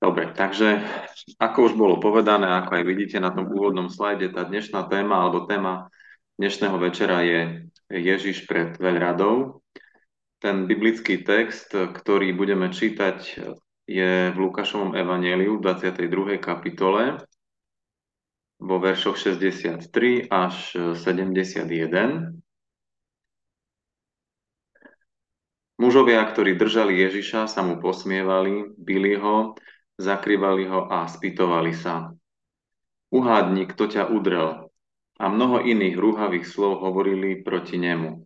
Dobre, 0.00 0.32
takže 0.32 0.80
ako 1.36 1.58
už 1.68 1.72
bolo 1.76 2.00
povedané, 2.00 2.48
ako 2.48 2.80
aj 2.80 2.84
vidíte 2.88 3.20
na 3.20 3.36
tom 3.36 3.52
úvodnom 3.52 3.92
slajde, 3.92 4.32
tá 4.32 4.48
dnešná 4.48 4.88
téma 4.88 5.20
alebo 5.20 5.44
téma 5.44 5.92
dnešného 6.40 6.76
večera 6.80 7.20
je 7.20 7.68
Ježiš 7.92 8.48
pred 8.48 8.80
veľradou. 8.80 9.60
Ten 10.40 10.64
biblický 10.64 11.20
text, 11.20 11.76
ktorý 11.76 12.32
budeme 12.32 12.72
čítať, 12.72 13.44
je 13.84 14.32
v 14.32 14.36
Lukášovom 14.40 14.96
evanieliu 14.96 15.60
v 15.60 15.68
22. 15.68 16.40
kapitole 16.40 17.20
vo 18.56 18.76
veršoch 18.80 19.20
63 19.20 19.84
až 20.32 20.54
71. 20.96 22.40
Mužovia, 25.76 26.24
ktorí 26.24 26.56
držali 26.56 27.04
Ježiša, 27.04 27.52
sa 27.52 27.60
mu 27.60 27.76
posmievali, 27.84 28.72
bili 28.80 29.20
ho 29.20 29.60
zakrývali 30.00 30.64
ho 30.72 30.88
a 30.88 31.04
spýtovali 31.04 31.76
sa. 31.76 32.16
Uhádni, 33.12 33.68
kto 33.68 33.84
ťa 33.86 34.08
udrel. 34.08 34.72
A 35.20 35.24
mnoho 35.28 35.60
iných 35.60 36.00
rúhavých 36.00 36.48
slov 36.48 36.80
hovorili 36.80 37.44
proti 37.44 37.76
nemu. 37.76 38.24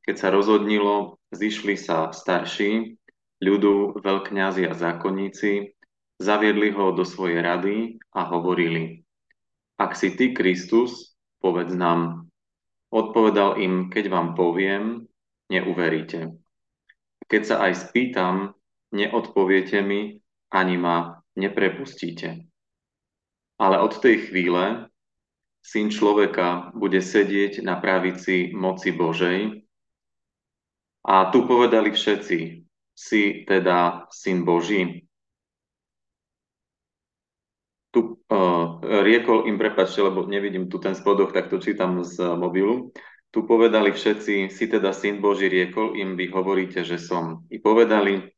Keď 0.00 0.16
sa 0.16 0.32
rozhodnilo, 0.32 1.20
zišli 1.36 1.76
sa 1.76 2.08
starší, 2.08 2.96
ľudu, 3.44 4.00
veľkňazi 4.00 4.64
a 4.64 4.72
zákonníci, 4.72 5.76
zaviedli 6.16 6.72
ho 6.72 6.96
do 6.96 7.04
svojej 7.04 7.44
rady 7.44 7.76
a 8.16 8.24
hovorili. 8.32 9.04
Ak 9.76 9.92
si 9.98 10.14
ty 10.16 10.32
Kristus, 10.32 11.12
povedz 11.42 11.76
nám. 11.76 12.30
Odpovedal 12.88 13.60
im, 13.60 13.90
keď 13.90 14.08
vám 14.08 14.28
poviem, 14.38 15.10
neuveríte. 15.50 16.32
Keď 17.26 17.42
sa 17.42 17.56
aj 17.68 17.90
spýtam, 17.90 18.54
neodpoviete 18.94 19.82
mi, 19.82 20.21
ani 20.52 20.76
ma 20.76 21.24
neprepustíte. 21.34 22.44
Ale 23.56 23.76
od 23.80 23.96
tej 23.98 24.28
chvíle 24.28 24.92
syn 25.64 25.88
človeka 25.88 26.76
bude 26.76 27.00
sedieť 27.00 27.64
na 27.64 27.80
pravici 27.80 28.52
moci 28.52 28.92
Božej. 28.92 29.64
A 31.02 31.32
tu 31.34 31.48
povedali 31.48 31.90
všetci, 31.90 32.38
si 32.92 33.22
teda 33.48 34.06
syn 34.12 34.44
Boží. 34.44 35.08
Tu 37.92 38.00
uh, 38.00 38.80
riekol 38.80 39.48
im, 39.48 39.60
prepačte, 39.60 40.00
lebo 40.00 40.24
nevidím 40.24 40.68
tu 40.68 40.80
ten 40.80 40.96
spodok, 40.96 41.32
tak 41.34 41.52
to 41.52 41.60
čítam 41.60 42.00
z 42.04 42.24
mobilu. 42.36 42.92
Tu 43.32 43.44
povedali 43.48 43.92
všetci, 43.92 44.52
si 44.52 44.64
teda 44.68 44.92
syn 44.92 45.20
Boží, 45.20 45.48
riekol 45.48 45.96
im, 45.96 46.16
vy 46.16 46.28
hovoríte, 46.32 46.84
že 46.84 47.00
som. 47.00 47.44
I 47.48 47.60
povedali, 47.60 48.28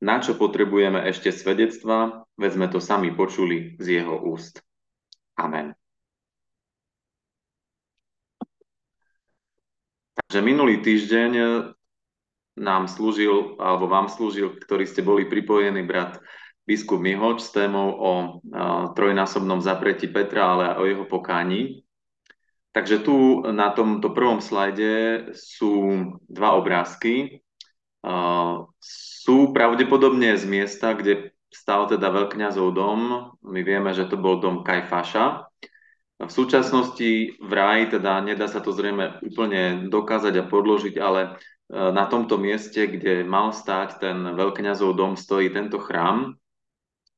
na 0.00 0.16
čo 0.20 0.36
potrebujeme 0.36 1.04
ešte 1.08 1.28
svedectva, 1.32 2.24
veď 2.40 2.50
sme 2.56 2.66
to 2.72 2.80
sami 2.80 3.12
počuli 3.12 3.76
z 3.76 4.00
jeho 4.00 4.16
úst. 4.16 4.64
Amen. 5.36 5.76
Takže 10.24 10.40
minulý 10.44 10.80
týždeň 10.80 11.32
nám 12.60 12.88
slúžil, 12.92 13.56
alebo 13.56 13.88
vám 13.88 14.12
slúžil, 14.12 14.56
ktorí 14.56 14.84
ste 14.84 15.00
boli 15.00 15.24
pripojení, 15.24 15.84
brat 15.84 16.20
biskup 16.68 17.02
Mihoč 17.02 17.42
s 17.42 17.50
témou 17.50 17.88
o 17.98 18.12
trojnásobnom 18.94 19.58
zapretí 19.58 20.06
Petra, 20.06 20.54
ale 20.54 20.62
aj 20.70 20.76
o 20.78 20.84
jeho 20.86 21.04
pokání. 21.08 21.82
Takže 22.70 23.02
tu 23.02 23.42
na 23.50 23.74
tomto 23.74 24.14
prvom 24.14 24.38
slajde 24.38 25.34
sú 25.34 25.98
dva 26.30 26.54
obrázky. 26.54 27.42
Sú 28.80 29.52
pravdepodobne 29.52 30.32
z 30.40 30.44
miesta, 30.48 30.96
kde 30.96 31.36
stal 31.52 31.90
teda 31.90 32.08
veľkňazov 32.08 32.68
dom. 32.72 33.00
My 33.44 33.60
vieme, 33.60 33.92
že 33.92 34.08
to 34.08 34.16
bol 34.16 34.40
dom 34.40 34.64
Kajfaša. 34.64 35.50
V 36.20 36.30
súčasnosti 36.30 37.40
v 37.40 37.52
ráji, 37.52 37.96
teda 37.96 38.20
nedá 38.20 38.44
sa 38.44 38.60
to 38.60 38.76
zrejme 38.76 39.24
úplne 39.24 39.88
dokázať 39.88 40.34
a 40.36 40.44
podložiť, 40.44 41.00
ale 41.00 41.20
e, 41.24 41.28
na 41.72 42.04
tomto 42.04 42.36
mieste, 42.36 42.84
kde 42.84 43.24
mal 43.24 43.56
stáť 43.56 44.04
ten 44.04 44.16
veľkňazov 44.36 45.00
dom, 45.00 45.16
stojí 45.16 45.48
tento 45.48 45.80
chrám. 45.80 46.36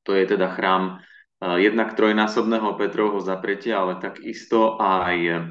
To 0.06 0.14
je 0.14 0.22
teda 0.22 0.54
chrám 0.54 1.03
e, 1.43 1.66
jednak 1.66 1.99
trojnásobného 1.99 2.78
Petrovho 2.78 3.19
zapretia, 3.19 3.82
ale 3.82 3.99
takisto 3.99 4.78
aj, 4.78 5.50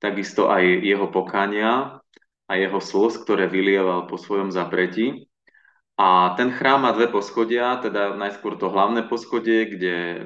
takisto 0.00 0.48
aj 0.48 0.64
jeho 0.64 1.12
pokania 1.12 2.00
a 2.46 2.52
jeho 2.54 2.78
slz, 2.78 3.26
ktoré 3.26 3.50
vylieval 3.50 4.06
po 4.06 4.14
svojom 4.18 4.54
zapretí. 4.54 5.26
A 5.96 6.36
ten 6.36 6.52
chrám 6.52 6.84
má 6.84 6.92
dve 6.92 7.08
poschodia, 7.08 7.80
teda 7.80 8.20
najskôr 8.20 8.60
to 8.60 8.68
hlavné 8.68 9.08
poschodie, 9.08 9.64
kde 9.64 9.94
e, 9.96 10.18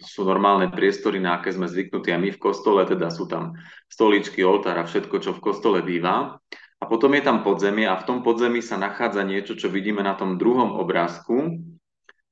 sú 0.00 0.24
normálne 0.24 0.72
priestory, 0.72 1.20
na 1.20 1.36
aké 1.36 1.52
sme 1.52 1.68
zvyknutí 1.68 2.08
aj 2.16 2.20
my 2.24 2.30
v 2.32 2.40
kostole, 2.40 2.80
teda 2.88 3.12
sú 3.12 3.28
tam 3.28 3.52
stoličky, 3.92 4.40
oltár 4.40 4.80
a 4.80 4.88
všetko, 4.88 5.20
čo 5.20 5.36
v 5.36 5.44
kostole 5.44 5.84
býva. 5.84 6.40
A 6.80 6.84
potom 6.88 7.12
je 7.12 7.20
tam 7.20 7.44
podzemie 7.44 7.84
a 7.84 8.00
v 8.00 8.06
tom 8.08 8.18
podzemí 8.24 8.64
sa 8.64 8.80
nachádza 8.80 9.20
niečo, 9.20 9.52
čo 9.52 9.68
vidíme 9.68 10.00
na 10.00 10.16
tom 10.16 10.40
druhom 10.40 10.80
obrázku. 10.80 11.60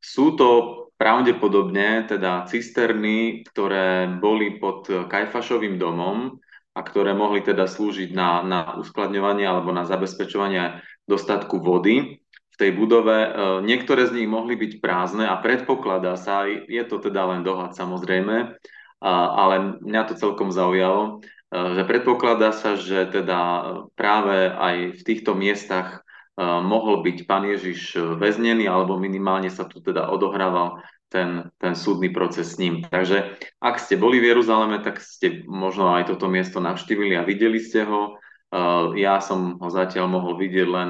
Sú 0.00 0.32
to 0.32 0.48
pravdepodobne 0.96 2.08
teda 2.08 2.48
cisterny, 2.48 3.44
ktoré 3.44 4.08
boli 4.16 4.56
pod 4.56 4.88
Kajfašovým 4.88 5.76
domom 5.76 6.40
a 6.76 6.80
ktoré 6.84 7.16
mohli 7.16 7.40
teda 7.40 7.64
slúžiť 7.64 8.12
na, 8.12 8.44
na 8.44 8.60
uskladňovanie 8.76 9.48
alebo 9.48 9.72
na 9.72 9.88
zabezpečovanie 9.88 10.84
dostatku 11.08 11.56
vody 11.56 12.20
v 12.52 12.56
tej 12.60 12.70
budove. 12.76 13.16
E, 13.16 13.28
niektoré 13.64 14.04
z 14.04 14.20
nich 14.20 14.28
mohli 14.28 14.60
byť 14.60 14.84
prázdne 14.84 15.24
a 15.24 15.40
predpokladá 15.40 16.20
sa, 16.20 16.44
je 16.44 16.84
to 16.84 17.00
teda 17.00 17.32
len 17.32 17.40
dohľad 17.40 17.72
samozrejme, 17.72 18.60
ale 19.00 19.54
mňa 19.80 20.02
to 20.12 20.14
celkom 20.20 20.52
zaujalo, 20.52 21.24
e, 21.48 21.80
že 21.80 21.82
predpokladá 21.88 22.52
sa, 22.52 22.76
že 22.76 23.08
teda 23.08 23.40
práve 23.96 24.52
aj 24.52 25.00
v 25.00 25.02
týchto 25.04 25.32
miestach 25.32 26.04
e, 26.36 26.44
mohol 26.44 27.00
byť 27.00 27.24
pán 27.24 27.48
Ježiš 27.48 27.96
väznený, 28.20 28.68
alebo 28.68 29.00
minimálne 29.00 29.48
sa 29.48 29.64
tu 29.64 29.80
teda 29.80 30.12
odohrával 30.12 30.84
ten, 31.08 31.48
ten 31.62 31.74
súdny 31.78 32.10
proces 32.10 32.54
s 32.54 32.58
ním. 32.58 32.82
Takže 32.86 33.38
ak 33.62 33.76
ste 33.78 33.94
boli 33.98 34.18
v 34.18 34.34
Jeruzaleme, 34.34 34.82
tak 34.82 34.98
ste 34.98 35.46
možno 35.46 35.94
aj 35.94 36.10
toto 36.10 36.26
miesto 36.26 36.58
navštívili 36.58 37.14
a 37.14 37.26
videli 37.26 37.62
ste 37.62 37.86
ho. 37.86 38.18
Ja 38.94 39.18
som 39.22 39.58
ho 39.58 39.68
zatiaľ 39.70 40.10
mohol 40.10 40.38
vidieť 40.38 40.68
len 40.70 40.88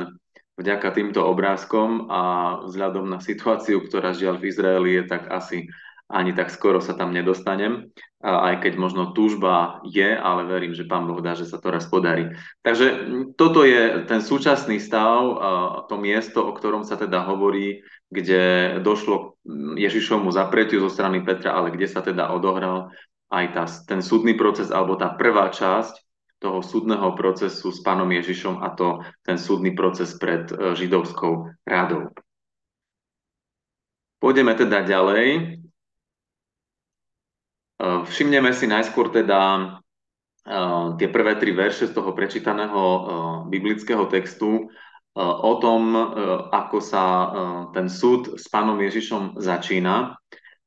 vďaka 0.57 0.89
týmto 0.97 1.21
obrázkom 1.21 2.09
a 2.09 2.23
vzhľadom 2.65 3.13
na 3.13 3.21
situáciu, 3.21 3.85
ktorá 3.85 4.17
žiaľ 4.17 4.41
v 4.41 4.49
Izraeli 4.49 4.91
je, 5.01 5.03
tak 5.05 5.29
asi 5.29 5.69
ani 6.07 6.31
tak 6.33 6.55
skoro 6.55 6.79
sa 6.79 6.95
tam 6.95 7.11
nedostanem, 7.11 7.91
aj 8.23 8.63
keď 8.63 8.79
možno 8.79 9.11
túžba 9.11 9.83
je, 9.83 10.15
ale 10.15 10.47
verím, 10.47 10.71
že 10.71 10.87
Pán 10.87 11.07
Boh 11.07 11.19
dá, 11.19 11.35
že 11.35 11.47
sa 11.51 11.59
to 11.59 11.75
raz 11.75 11.91
podarí. 11.91 12.31
Takže 12.63 12.87
toto 13.35 13.67
je 13.67 14.07
ten 14.07 14.23
súčasný 14.23 14.79
stav, 14.79 15.19
to 15.91 15.99
miesto, 15.99 16.47
o 16.47 16.55
ktorom 16.55 16.87
sa 16.87 16.95
teda 16.95 17.27
hovorí, 17.27 17.83
kde 18.07 18.79
došlo 18.87 19.35
Ježišovmu 19.75 20.31
zapretiu 20.31 20.79
zo 20.87 20.91
strany 20.91 21.27
Petra, 21.27 21.59
ale 21.59 21.75
kde 21.75 21.91
sa 21.91 22.03
teda 22.07 22.31
odohral 22.31 22.95
aj 23.27 23.45
tá, 23.51 23.65
ten 23.67 23.99
súdny 23.99 24.39
proces, 24.39 24.71
alebo 24.71 24.95
tá 24.95 25.11
prvá 25.11 25.51
časť, 25.51 26.07
toho 26.37 26.61
súdneho 26.61 27.17
procesu 27.17 27.73
s 27.73 27.81
pánom 27.81 28.07
Ježišom 28.13 28.61
a 28.61 28.69
to 28.77 29.01
ten 29.25 29.41
súdny 29.41 29.73
proces 29.73 30.21
pred 30.21 30.45
e, 30.53 30.77
židovskou 30.77 31.49
radou. 31.65 32.13
Pôjdeme 34.21 34.53
teda 34.53 34.85
ďalej. 34.85 35.57
E, 37.77 38.05
všimneme 38.09 38.53
si 38.57 38.67
najskôr 38.69 39.13
teda 39.13 39.41
e, 39.61 39.65
tie 40.97 41.09
prvé 41.13 41.37
tri 41.37 41.53
verše 41.53 41.89
z 41.89 41.97
toho 41.97 42.17
prečítaného 42.17 42.83
biblického 43.49 44.09
textu 44.09 44.69
o 45.17 45.55
tom, 45.65 45.97
ako 46.53 46.77
sa 46.77 47.05
ten 47.73 47.89
súd 47.89 48.37
s 48.37 48.53
pánom 48.53 48.77
Ježišom 48.77 49.41
začína. 49.41 50.13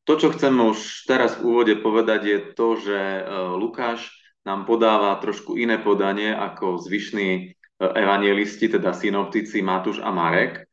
To, 0.09 0.17
čo 0.17 0.33
chceme 0.33 0.73
už 0.73 1.05
teraz 1.05 1.37
v 1.37 1.53
úvode 1.53 1.77
povedať, 1.77 2.21
je 2.25 2.39
to, 2.57 2.67
že 2.81 3.29
Lukáš 3.61 4.09
nám 4.49 4.65
podáva 4.65 5.21
trošku 5.21 5.53
iné 5.53 5.77
podanie 5.77 6.33
ako 6.33 6.81
zvyšní 6.81 7.53
evangelisti, 7.79 8.73
teda 8.73 8.89
synoptici 8.89 9.61
Matúš 9.61 10.01
a 10.01 10.09
Marek. 10.09 10.65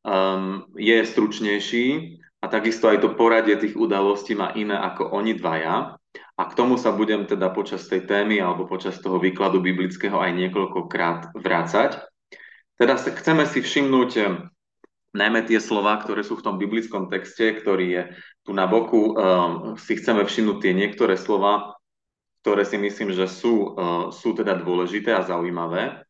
Um, 0.00 0.64
je 0.80 0.96
stručnejší 1.04 1.86
a 2.40 2.48
takisto 2.48 2.88
aj 2.88 3.04
to 3.04 3.12
poradie 3.12 3.52
tých 3.60 3.76
udalostí 3.76 4.32
má 4.32 4.56
iné 4.56 4.72
ako 4.72 5.12
oni 5.12 5.36
dvaja. 5.36 6.00
A 6.40 6.42
k 6.48 6.56
tomu 6.56 6.80
sa 6.80 6.88
budem 6.88 7.28
teda 7.28 7.52
počas 7.52 7.84
tej 7.84 8.08
témy 8.08 8.40
alebo 8.40 8.64
počas 8.64 8.96
toho 8.96 9.20
výkladu 9.20 9.60
biblického 9.60 10.16
aj 10.16 10.32
niekoľkokrát 10.32 11.36
vrácať. 11.36 12.00
Teda 12.80 12.96
chceme 12.96 13.44
si 13.44 13.60
všimnúť 13.60 14.10
e, 14.16 14.22
najmä 15.12 15.44
tie 15.44 15.60
slova, 15.60 16.00
ktoré 16.00 16.24
sú 16.24 16.40
v 16.40 16.44
tom 16.48 16.56
biblickom 16.56 17.12
texte, 17.12 17.60
ktorý 17.60 17.86
je 17.92 18.02
tu 18.40 18.56
na 18.56 18.64
boku, 18.64 19.12
um, 19.12 19.76
si 19.76 20.00
chceme 20.00 20.24
všimnúť 20.24 20.58
tie 20.64 20.72
niektoré 20.72 21.20
slova, 21.20 21.76
ktoré 22.40 22.64
si 22.64 22.80
myslím, 22.80 23.12
že 23.12 23.28
sú, 23.28 23.76
e, 23.76 24.08
sú 24.16 24.32
teda 24.32 24.56
dôležité 24.56 25.12
a 25.12 25.28
zaujímavé. 25.28 26.08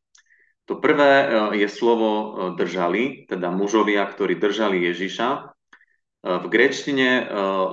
To 0.71 0.79
prvé 0.79 1.27
je 1.59 1.67
slovo 1.67 2.55
držali, 2.55 3.27
teda 3.27 3.50
mužovia, 3.50 4.06
ktorí 4.06 4.38
držali 4.38 4.79
Ježiša. 4.94 5.50
V 6.20 6.46
grečtine 6.52 7.26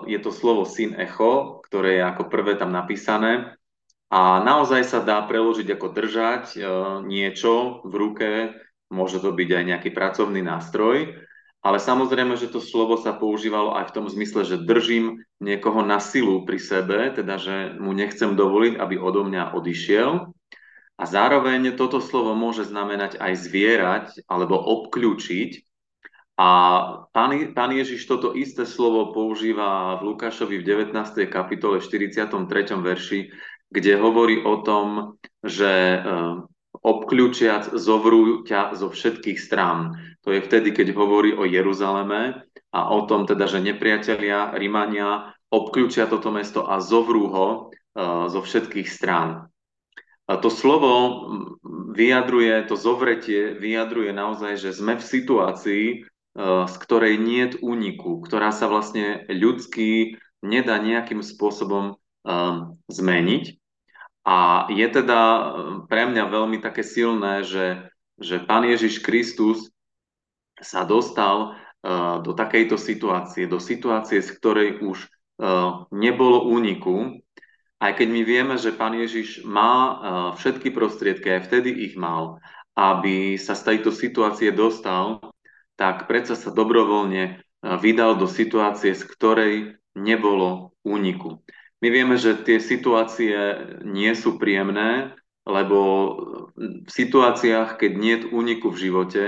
je 0.07 0.19
to 0.23 0.31
slovo 0.31 0.63
syn 0.63 0.95
echo, 0.95 1.59
ktoré 1.67 1.99
je 1.99 2.03
ako 2.07 2.31
prvé 2.31 2.55
tam 2.55 2.71
napísané. 2.71 3.59
A 4.07 4.39
naozaj 4.39 4.87
sa 4.87 5.03
dá 5.03 5.19
preložiť 5.27 5.67
ako 5.75 5.87
držať 5.91 6.43
niečo 7.03 7.83
v 7.83 7.93
ruke, 7.93 8.29
môže 8.87 9.19
to 9.19 9.35
byť 9.35 9.49
aj 9.51 9.63
nejaký 9.67 9.89
pracovný 9.91 10.39
nástroj, 10.39 11.11
ale 11.59 11.77
samozrejme, 11.83 12.39
že 12.39 12.47
to 12.47 12.63
slovo 12.63 12.95
sa 12.95 13.11
používalo 13.11 13.75
aj 13.75 13.91
v 13.91 13.95
tom 13.99 14.07
zmysle, 14.07 14.47
že 14.47 14.63
držím 14.63 15.27
niekoho 15.43 15.83
na 15.83 15.99
silu 15.99 16.47
pri 16.47 16.55
sebe, 16.55 17.11
teda 17.11 17.35
že 17.35 17.75
mu 17.75 17.91
nechcem 17.91 18.31
dovoliť, 18.31 18.79
aby 18.79 18.95
odo 18.95 19.27
mňa 19.27 19.51
odišiel. 19.59 20.31
A 20.95 21.03
zároveň 21.03 21.75
toto 21.75 21.99
slovo 21.99 22.31
môže 22.31 22.63
znamenať 22.63 23.19
aj 23.19 23.33
zvierať 23.43 24.05
alebo 24.31 24.55
obklúčiť, 24.55 25.67
a 26.37 26.49
pán, 27.09 27.33
pán 27.57 27.71
Ježiš 27.73 28.05
toto 28.05 28.37
isté 28.37 28.69
slovo 28.69 29.09
používa 29.09 29.97
v 29.97 30.13
Lukášovi 30.13 30.61
v 30.61 30.93
19. 30.93 31.25
kapitole 31.33 31.81
43. 31.81 32.37
verši, 32.77 33.33
kde 33.73 33.93
hovorí 33.97 34.45
o 34.45 34.61
tom, 34.61 35.17
že 35.41 35.97
e, 35.97 35.99
obklúčiac 36.77 37.73
zovrú 37.73 38.45
ťa 38.45 38.77
zo 38.77 38.93
všetkých 38.93 39.39
strán. 39.41 39.97
To 40.21 40.29
je 40.29 40.45
vtedy, 40.45 40.77
keď 40.77 40.93
hovorí 40.93 41.33
o 41.33 41.41
Jeruzaleme 41.41 42.45
a 42.69 42.79
o 42.93 43.09
tom 43.09 43.25
teda, 43.25 43.49
že 43.49 43.57
nepriatelia, 43.57 44.53
Rimania 44.53 45.33
obklúčia 45.49 46.05
toto 46.05 46.29
mesto 46.29 46.69
a 46.69 46.77
zovrú 46.77 47.33
ho 47.33 47.47
e, 47.49 47.57
zo 48.29 48.45
všetkých 48.45 48.85
strán. 48.85 49.49
A 50.29 50.37
to 50.37 50.53
slovo 50.53 50.93
vyjadruje, 51.97 52.69
to 52.69 52.77
zovretie 52.77 53.57
vyjadruje 53.57 54.13
naozaj, 54.13 54.59
že 54.59 54.75
sme 54.75 54.99
v 54.99 55.07
situácii, 55.07 55.85
z 56.37 56.75
ktorej 56.77 57.17
nie 57.17 57.49
úniku, 57.65 58.21
ktorá 58.21 58.53
sa 58.53 58.69
vlastne 58.69 59.25
ľudský 59.25 60.21
nedá 60.45 60.77
nejakým 60.77 61.25
spôsobom 61.25 61.97
um, 61.97 62.77
zmeniť. 62.85 63.57
A 64.21 64.69
je 64.69 64.85
teda 64.85 65.19
um, 65.19 65.41
pre 65.89 66.05
mňa 66.05 66.29
veľmi 66.29 66.61
také 66.61 66.85
silné, 66.85 67.41
že, 67.41 67.89
že 68.21 68.37
Pán 68.45 68.69
Ježiš 68.69 69.01
Kristus 69.01 69.73
sa 70.61 70.85
dostal 70.85 71.57
do 72.25 72.33
takejto 72.33 72.75
situácie, 72.75 73.45
do 73.45 73.61
situácie, 73.61 74.19
z 74.19 74.33
ktorej 74.35 74.81
už 74.81 75.07
nebolo 75.93 76.49
úniku, 76.49 77.21
aj 77.77 78.01
keď 78.01 78.07
my 78.09 78.21
vieme, 78.25 78.55
že 78.57 78.73
Pán 78.73 78.97
Ježiš 78.97 79.45
má 79.45 80.01
všetky 80.35 80.73
prostriedky, 80.73 81.29
aj 81.29 81.45
vtedy 81.47 81.69
ich 81.85 81.93
mal, 81.93 82.41
aby 82.73 83.37
sa 83.37 83.53
z 83.53 83.73
tejto 83.73 83.93
situácie 83.93 84.49
dostal, 84.49 85.26
tak 85.77 86.09
predsa 86.09 86.33
sa 86.33 86.49
dobrovoľne 86.49 87.23
e, 87.23 87.33
vydal 87.77 88.17
do 88.17 88.25
situácie, 88.25 88.97
z 88.97 89.05
ktorej 89.05 89.53
nebolo 89.93 90.73
úniku. 90.81 91.45
My 91.77 91.93
vieme, 91.93 92.17
že 92.17 92.41
tie 92.41 92.57
situácie 92.57 93.37
nie 93.85 94.11
sú 94.17 94.41
príjemné, 94.41 95.13
lebo 95.45 95.79
v 96.57 96.89
situáciách, 96.89 97.77
keď 97.77 97.91
nie 97.95 98.15
je 98.17 98.27
úniku 98.33 98.73
v 98.73 98.81
živote, 98.89 99.25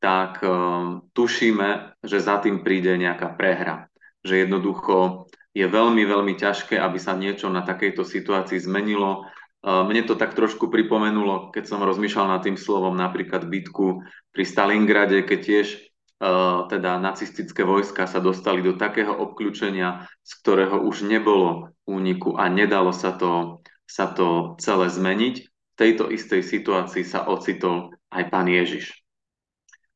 tak 0.00 0.40
uh, 0.40 1.02
tušíme, 1.12 2.00
že 2.00 2.22
za 2.22 2.40
tým 2.40 2.64
príde 2.64 2.96
nejaká 2.96 3.36
prehra. 3.36 3.88
Že 4.24 4.48
jednoducho 4.48 5.28
je 5.52 5.66
veľmi, 5.66 6.04
veľmi 6.06 6.34
ťažké, 6.38 6.78
aby 6.78 6.96
sa 6.96 7.18
niečo 7.18 7.50
na 7.50 7.66
takejto 7.66 8.06
situácii 8.06 8.60
zmenilo. 8.62 9.26
Mne 9.60 10.08
to 10.08 10.16
tak 10.16 10.32
trošku 10.32 10.72
pripomenulo, 10.72 11.52
keď 11.52 11.68
som 11.68 11.84
rozmýšľal 11.84 12.32
nad 12.32 12.40
tým 12.40 12.56
slovom 12.56 12.96
napríklad 12.96 13.44
bitku 13.44 14.00
pri 14.32 14.44
Stalingrade, 14.48 15.20
keď 15.20 15.38
tiež 15.44 15.66
uh, 15.76 16.64
teda 16.64 16.96
nacistické 16.96 17.60
vojska 17.60 18.08
sa 18.08 18.24
dostali 18.24 18.64
do 18.64 18.80
takého 18.80 19.12
obklúčenia, 19.12 20.08
z 20.24 20.32
ktorého 20.40 20.80
už 20.80 21.04
nebolo 21.04 21.76
úniku 21.84 22.40
a 22.40 22.48
nedalo 22.48 22.88
sa 22.88 23.12
to, 23.12 23.60
sa 23.84 24.08
to 24.08 24.56
celé 24.64 24.88
zmeniť. 24.88 25.34
V 25.44 25.74
tejto 25.76 26.08
istej 26.08 26.40
situácii 26.40 27.04
sa 27.04 27.28
ocitol 27.28 27.92
aj 28.08 28.32
pán 28.32 28.48
Ježiš. 28.48 28.96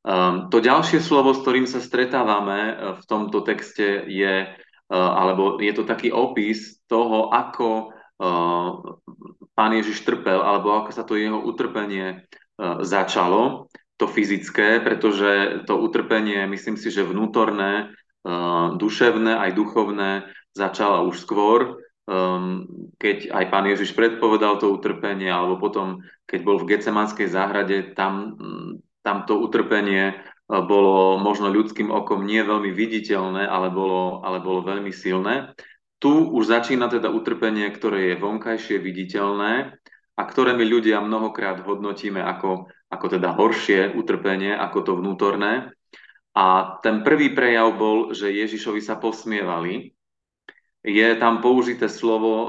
Um, 0.05 0.53
to 0.53 0.61
ďalšie 0.61 1.01
slovo, 1.01 1.33
s 1.33 1.41
ktorým 1.41 1.65
sa 1.65 1.81
stretávame 1.81 2.77
v 3.01 3.03
tomto 3.09 3.41
texte 3.41 4.05
je, 4.13 4.53
alebo 4.93 5.57
je 5.57 5.73
to 5.73 5.89
taký 5.89 6.13
opis 6.13 6.85
toho, 6.85 7.33
ako 7.33 7.97
pán 9.55 9.73
Ježiš 9.75 10.03
trpel, 10.03 10.43
alebo 10.43 10.75
ako 10.75 10.91
sa 10.91 11.07
to 11.07 11.15
jeho 11.15 11.39
utrpenie 11.39 12.27
uh, 12.59 12.83
začalo 12.83 13.71
to 13.95 14.11
fyzické, 14.11 14.83
pretože 14.83 15.63
to 15.71 15.79
utrpenie, 15.79 16.43
myslím 16.51 16.75
si, 16.75 16.91
že 16.91 17.07
vnútorné, 17.07 17.95
uh, 18.27 18.75
duševné 18.75 19.39
aj 19.39 19.51
duchovné 19.55 20.11
začala 20.55 21.07
už 21.07 21.23
skôr, 21.23 21.79
um, 22.11 22.67
keď 22.99 23.31
aj 23.31 23.45
pán 23.55 23.67
Ježiš 23.71 23.95
predpovedal 23.95 24.59
to 24.59 24.75
utrpenie, 24.75 25.31
alebo 25.31 25.63
potom, 25.63 26.03
keď 26.27 26.41
bol 26.43 26.59
v 26.59 26.75
Gecemanskej 26.75 27.31
záhrade, 27.31 27.95
tam, 27.95 28.35
tam 29.07 29.23
to 29.31 29.39
utrpenie 29.39 30.19
uh, 30.19 30.35
bolo 30.51 31.17
možno 31.17 31.49
ľudským 31.49 31.89
okom 31.89 32.29
nie 32.29 32.43
veľmi 32.45 32.69
viditeľné, 32.75 33.49
ale 33.49 33.73
bolo, 33.73 34.21
ale 34.21 34.45
bolo 34.45 34.61
veľmi 34.61 34.93
silné. 34.93 35.57
Tu 35.99 36.13
už 36.13 36.45
začína 36.47 36.91
teda 36.91 37.09
utrpenie, 37.09 37.71
ktoré 37.71 38.13
je 38.13 38.21
vonkajšie 38.21 38.77
viditeľné 38.83 39.79
a 40.15 40.23
ktoré 40.23 40.55
my 40.55 40.65
ľudia 40.67 41.01
mnohokrát 41.01 41.65
hodnotíme 41.65 42.23
ako 42.23 42.71
ako 42.95 43.19
teda 43.19 43.35
horšie 43.35 43.99
utrpenie 43.99 44.55
ako 44.55 44.79
to 44.87 44.93
vnútorné. 44.95 45.75
A 46.35 46.79
ten 46.83 47.03
prvý 47.03 47.35
prejav 47.35 47.75
bol, 47.75 48.15
že 48.15 48.31
Ježišovi 48.31 48.83
sa 48.83 48.99
posmievali. 48.99 49.95
Je 50.85 51.09
tam 51.17 51.41
použité 51.41 51.89
slovo, 51.89 52.35
um, 52.35 52.49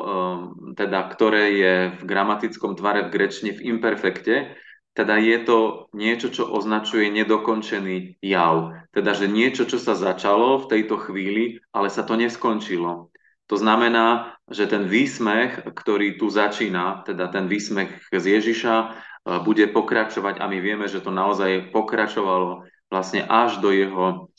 teda, 0.76 1.08
ktoré 1.08 1.44
je 1.56 1.74
v 1.96 2.02
gramatickom 2.04 2.76
tvare 2.76 3.08
v 3.08 3.14
grečne 3.14 3.56
v 3.56 3.64
imperfekte, 3.78 4.58
teda 4.96 5.20
je 5.20 5.38
to 5.44 5.60
niečo, 5.96 6.32
čo 6.32 6.44
označuje 6.50 7.08
nedokončený 7.14 8.20
jav. 8.20 8.76
Teda, 8.92 9.12
že 9.16 9.32
niečo, 9.32 9.68
čo 9.68 9.80
sa 9.80 9.96
začalo 9.96 10.66
v 10.66 10.70
tejto 10.72 11.00
chvíli, 11.00 11.64
ale 11.72 11.88
sa 11.88 12.04
to 12.04 12.20
neskončilo. 12.20 13.12
To 13.46 13.56
znamená, 13.62 14.38
že 14.50 14.66
ten 14.66 14.90
výsmech, 14.90 15.62
ktorý 15.70 16.18
tu 16.18 16.34
začína, 16.34 17.06
teda 17.06 17.30
ten 17.30 17.46
výsmech 17.46 18.10
z 18.10 18.26
Ježiša, 18.42 18.76
bude 19.46 19.66
pokračovať 19.70 20.38
a 20.38 20.46
my 20.46 20.58
vieme, 20.62 20.86
že 20.86 21.02
to 21.02 21.10
naozaj 21.10 21.74
pokračovalo 21.74 22.66
vlastne 22.90 23.26
až 23.26 23.58
do 23.62 23.74
jeho 23.74 24.30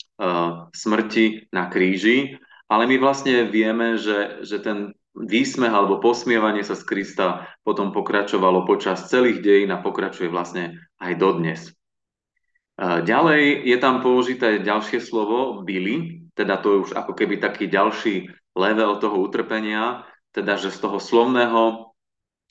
smrti 0.71 1.51
na 1.51 1.67
kríži. 1.67 2.39
Ale 2.67 2.83
my 2.83 2.99
vlastne 2.99 3.47
vieme, 3.47 3.95
že, 3.95 4.43
že 4.43 4.59
ten 4.59 4.91
výsmech 5.15 5.71
alebo 5.71 6.03
posmievanie 6.03 6.67
sa 6.67 6.75
z 6.75 6.83
Krista 6.83 7.47
potom 7.63 7.95
pokračovalo 7.95 8.67
počas 8.67 9.07
celých 9.07 9.39
dejín 9.39 9.71
a 9.71 9.79
pokračuje 9.79 10.27
vlastne 10.27 10.77
aj 10.99 11.13
dodnes. 11.15 11.71
Ďalej 12.77 13.65
je 13.65 13.77
tam 13.81 14.05
použité 14.05 14.61
ďalšie 14.61 15.01
slovo 15.01 15.65
byli, 15.65 16.29
teda 16.37 16.61
to 16.61 16.67
je 16.69 16.77
už 16.85 16.91
ako 16.93 17.17
keby 17.17 17.41
taký 17.41 17.65
ďalší 17.65 18.29
level 18.57 18.97
toho 18.97 19.21
utrpenia, 19.21 20.03
teda 20.33 20.57
že 20.57 20.73
z 20.73 20.81
toho 20.81 20.97
slovného 20.97 21.93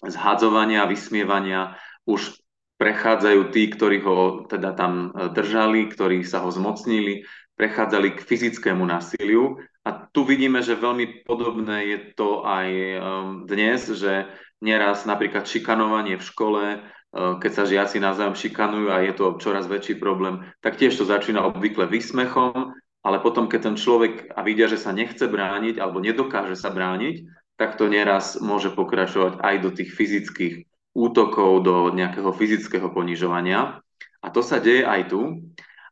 zhadzovania, 0.06 0.86
vysmievania 0.86 1.74
už 2.06 2.38
prechádzajú 2.76 3.40
tí, 3.52 3.72
ktorí 3.72 4.04
ho 4.04 4.44
teda 4.46 4.76
tam 4.76 5.10
e, 5.10 5.32
držali, 5.32 5.88
ktorí 5.88 6.20
sa 6.22 6.44
ho 6.44 6.52
zmocnili, 6.52 7.24
prechádzali 7.56 8.20
k 8.20 8.20
fyzickému 8.20 8.84
násiliu. 8.84 9.56
A 9.86 10.10
tu 10.12 10.28
vidíme, 10.28 10.60
že 10.60 10.76
veľmi 10.76 11.24
podobné 11.24 11.88
je 11.88 11.98
to 12.12 12.44
aj 12.44 12.68
e, 12.68 12.98
dnes, 13.48 13.80
že 13.96 14.28
nieraz 14.60 15.08
napríklad 15.08 15.48
šikanovanie 15.48 16.20
v 16.20 16.26
škole, 16.28 16.64
e, 16.68 16.78
keď 17.16 17.50
sa 17.56 17.64
žiaci 17.64 17.96
navzájom 17.96 18.36
šikanujú 18.36 18.92
a 18.92 19.00
je 19.08 19.12
to 19.16 19.40
čoraz 19.40 19.64
väčší 19.64 19.96
problém, 19.96 20.44
tak 20.60 20.76
tiež 20.76 21.00
to 21.00 21.08
začína 21.08 21.48
obvykle 21.48 21.88
výsmechom, 21.88 22.76
ale 23.06 23.22
potom, 23.22 23.46
keď 23.46 23.70
ten 23.70 23.76
človek 23.78 24.34
a 24.34 24.42
vidia, 24.42 24.66
že 24.66 24.82
sa 24.82 24.90
nechce 24.90 25.30
brániť 25.30 25.78
alebo 25.78 26.02
nedokáže 26.02 26.58
sa 26.58 26.74
brániť, 26.74 27.22
tak 27.54 27.78
to 27.78 27.86
nieraz 27.86 28.42
môže 28.42 28.74
pokračovať 28.74 29.38
aj 29.38 29.54
do 29.62 29.70
tých 29.70 29.94
fyzických 29.94 30.54
útokov, 30.90 31.62
do 31.62 31.94
nejakého 31.94 32.34
fyzického 32.34 32.90
ponižovania. 32.90 33.78
A 34.18 34.26
to 34.34 34.42
sa 34.42 34.58
deje 34.58 34.82
aj 34.82 35.14
tu. 35.14 35.46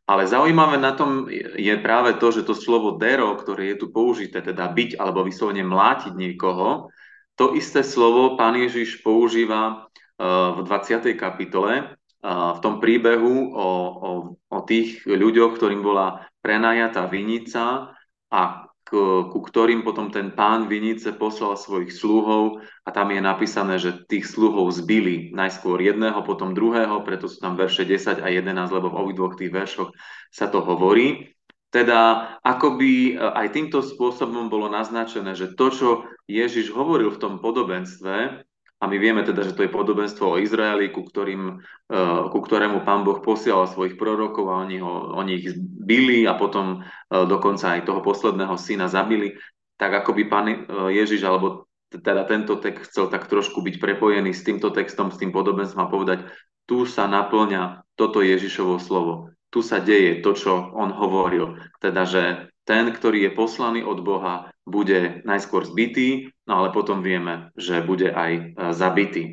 Ale 0.04 0.26
zaujímavé 0.26 0.76
na 0.76 0.92
tom 0.92 1.30
je 1.56 1.74
práve 1.80 2.18
to, 2.18 2.28
že 2.34 2.44
to 2.44 2.52
slovo 2.52 2.98
dero, 2.98 3.32
ktoré 3.38 3.72
je 3.72 3.86
tu 3.86 3.86
použité, 3.88 4.42
teda 4.42 4.68
byť 4.68 5.00
alebo 5.00 5.24
vyslovene 5.24 5.64
mlátiť 5.64 6.12
niekoho, 6.12 6.92
to 7.40 7.56
isté 7.56 7.80
slovo 7.80 8.36
pán 8.36 8.58
Ježiš 8.58 9.00
používa 9.00 9.88
e, 10.20 10.28
v 10.28 10.60
20. 10.60 11.08
kapitole, 11.16 11.72
e, 11.80 11.84
v 12.28 12.58
tom 12.60 12.84
príbehu 12.84 13.48
o, 13.48 13.48
o, 13.56 14.10
o 14.36 14.58
tých 14.68 15.08
ľuďoch, 15.08 15.56
ktorým 15.56 15.80
bola 15.80 16.28
prenajatá 16.44 17.08
vinica 17.08 17.96
a 18.28 18.68
ku 18.84 19.40
ktorým 19.40 19.80
potom 19.80 20.12
ten 20.12 20.36
pán 20.36 20.68
Vinice 20.68 21.16
poslal 21.16 21.56
svojich 21.56 21.88
sluhov 21.88 22.60
a 22.84 22.92
tam 22.92 23.10
je 23.10 23.20
napísané, 23.24 23.80
že 23.80 24.04
tých 24.04 24.28
sluhov 24.28 24.68
zbili 24.76 25.32
najskôr 25.32 25.80
jedného, 25.80 26.20
potom 26.20 26.52
druhého, 26.52 27.00
preto 27.00 27.26
sú 27.26 27.40
tam 27.40 27.56
verše 27.56 27.88
10 27.88 28.20
a 28.20 28.28
11, 28.28 28.44
lebo 28.70 28.92
v 28.92 28.98
obidvoch 29.00 29.40
tých 29.40 29.50
veršoch 29.50 29.90
sa 30.28 30.52
to 30.52 30.60
hovorí. 30.60 31.32
Teda 31.72 32.36
akoby 32.44 33.18
aj 33.18 33.50
týmto 33.50 33.82
spôsobom 33.82 34.46
bolo 34.46 34.70
naznačené, 34.70 35.34
že 35.34 35.56
to, 35.58 35.66
čo 35.74 35.88
Ježiš 36.30 36.70
hovoril 36.70 37.10
v 37.10 37.18
tom 37.18 37.34
podobenstve, 37.42 38.46
a 38.84 38.88
my 38.92 39.00
vieme 39.00 39.24
teda, 39.24 39.40
že 39.40 39.56
to 39.56 39.64
je 39.64 39.72
podobenstvo 39.72 40.36
o 40.36 40.40
Izraeli, 40.40 40.92
ku, 40.92 41.08
ktorým, 41.08 41.56
e, 41.88 41.98
ku 42.28 42.38
ktorému 42.44 42.84
pán 42.84 43.00
Boh 43.00 43.24
posielal 43.24 43.64
svojich 43.64 43.96
prorokov 43.96 44.44
a 44.52 44.60
oni, 44.60 44.76
ho, 44.76 45.16
oni 45.16 45.40
ich 45.40 45.56
bili 45.64 46.28
a 46.28 46.36
potom 46.36 46.84
e, 46.84 47.18
dokonca 47.24 47.80
aj 47.80 47.88
toho 47.88 48.04
posledného 48.04 48.60
syna 48.60 48.92
zabili. 48.92 49.40
Tak 49.80 50.04
ako 50.04 50.12
by 50.12 50.22
pán 50.28 50.46
e, 50.52 50.56
Ježiš, 51.00 51.24
alebo 51.24 51.64
teda 51.88 52.28
tento 52.28 52.60
text 52.60 52.92
chcel 52.92 53.08
tak 53.08 53.24
trošku 53.24 53.64
byť 53.64 53.80
prepojený 53.80 54.36
s 54.36 54.44
týmto 54.44 54.68
textom, 54.68 55.08
s 55.08 55.16
tým 55.16 55.32
podobenstvom 55.32 55.80
a 55.80 55.88
povedať, 55.88 56.28
tu 56.68 56.84
sa 56.84 57.08
naplňa 57.08 57.88
toto 57.96 58.20
Ježišovo 58.20 58.76
slovo. 58.76 59.32
Tu 59.48 59.64
sa 59.64 59.80
deje 59.80 60.20
to, 60.20 60.36
čo 60.36 60.76
on 60.76 60.92
hovoril. 60.92 61.56
Teda, 61.80 62.04
že 62.04 62.52
ten, 62.68 62.92
ktorý 62.92 63.30
je 63.30 63.36
poslaný 63.36 63.80
od 63.80 64.04
Boha, 64.04 64.52
bude 64.64 65.20
najskôr 65.28 65.68
zbytý, 65.68 66.32
no 66.48 66.64
ale 66.64 66.68
potom 66.72 67.04
vieme, 67.04 67.52
že 67.54 67.84
bude 67.84 68.08
aj 68.08 68.32
e, 68.32 68.42
zabitý. 68.72 69.24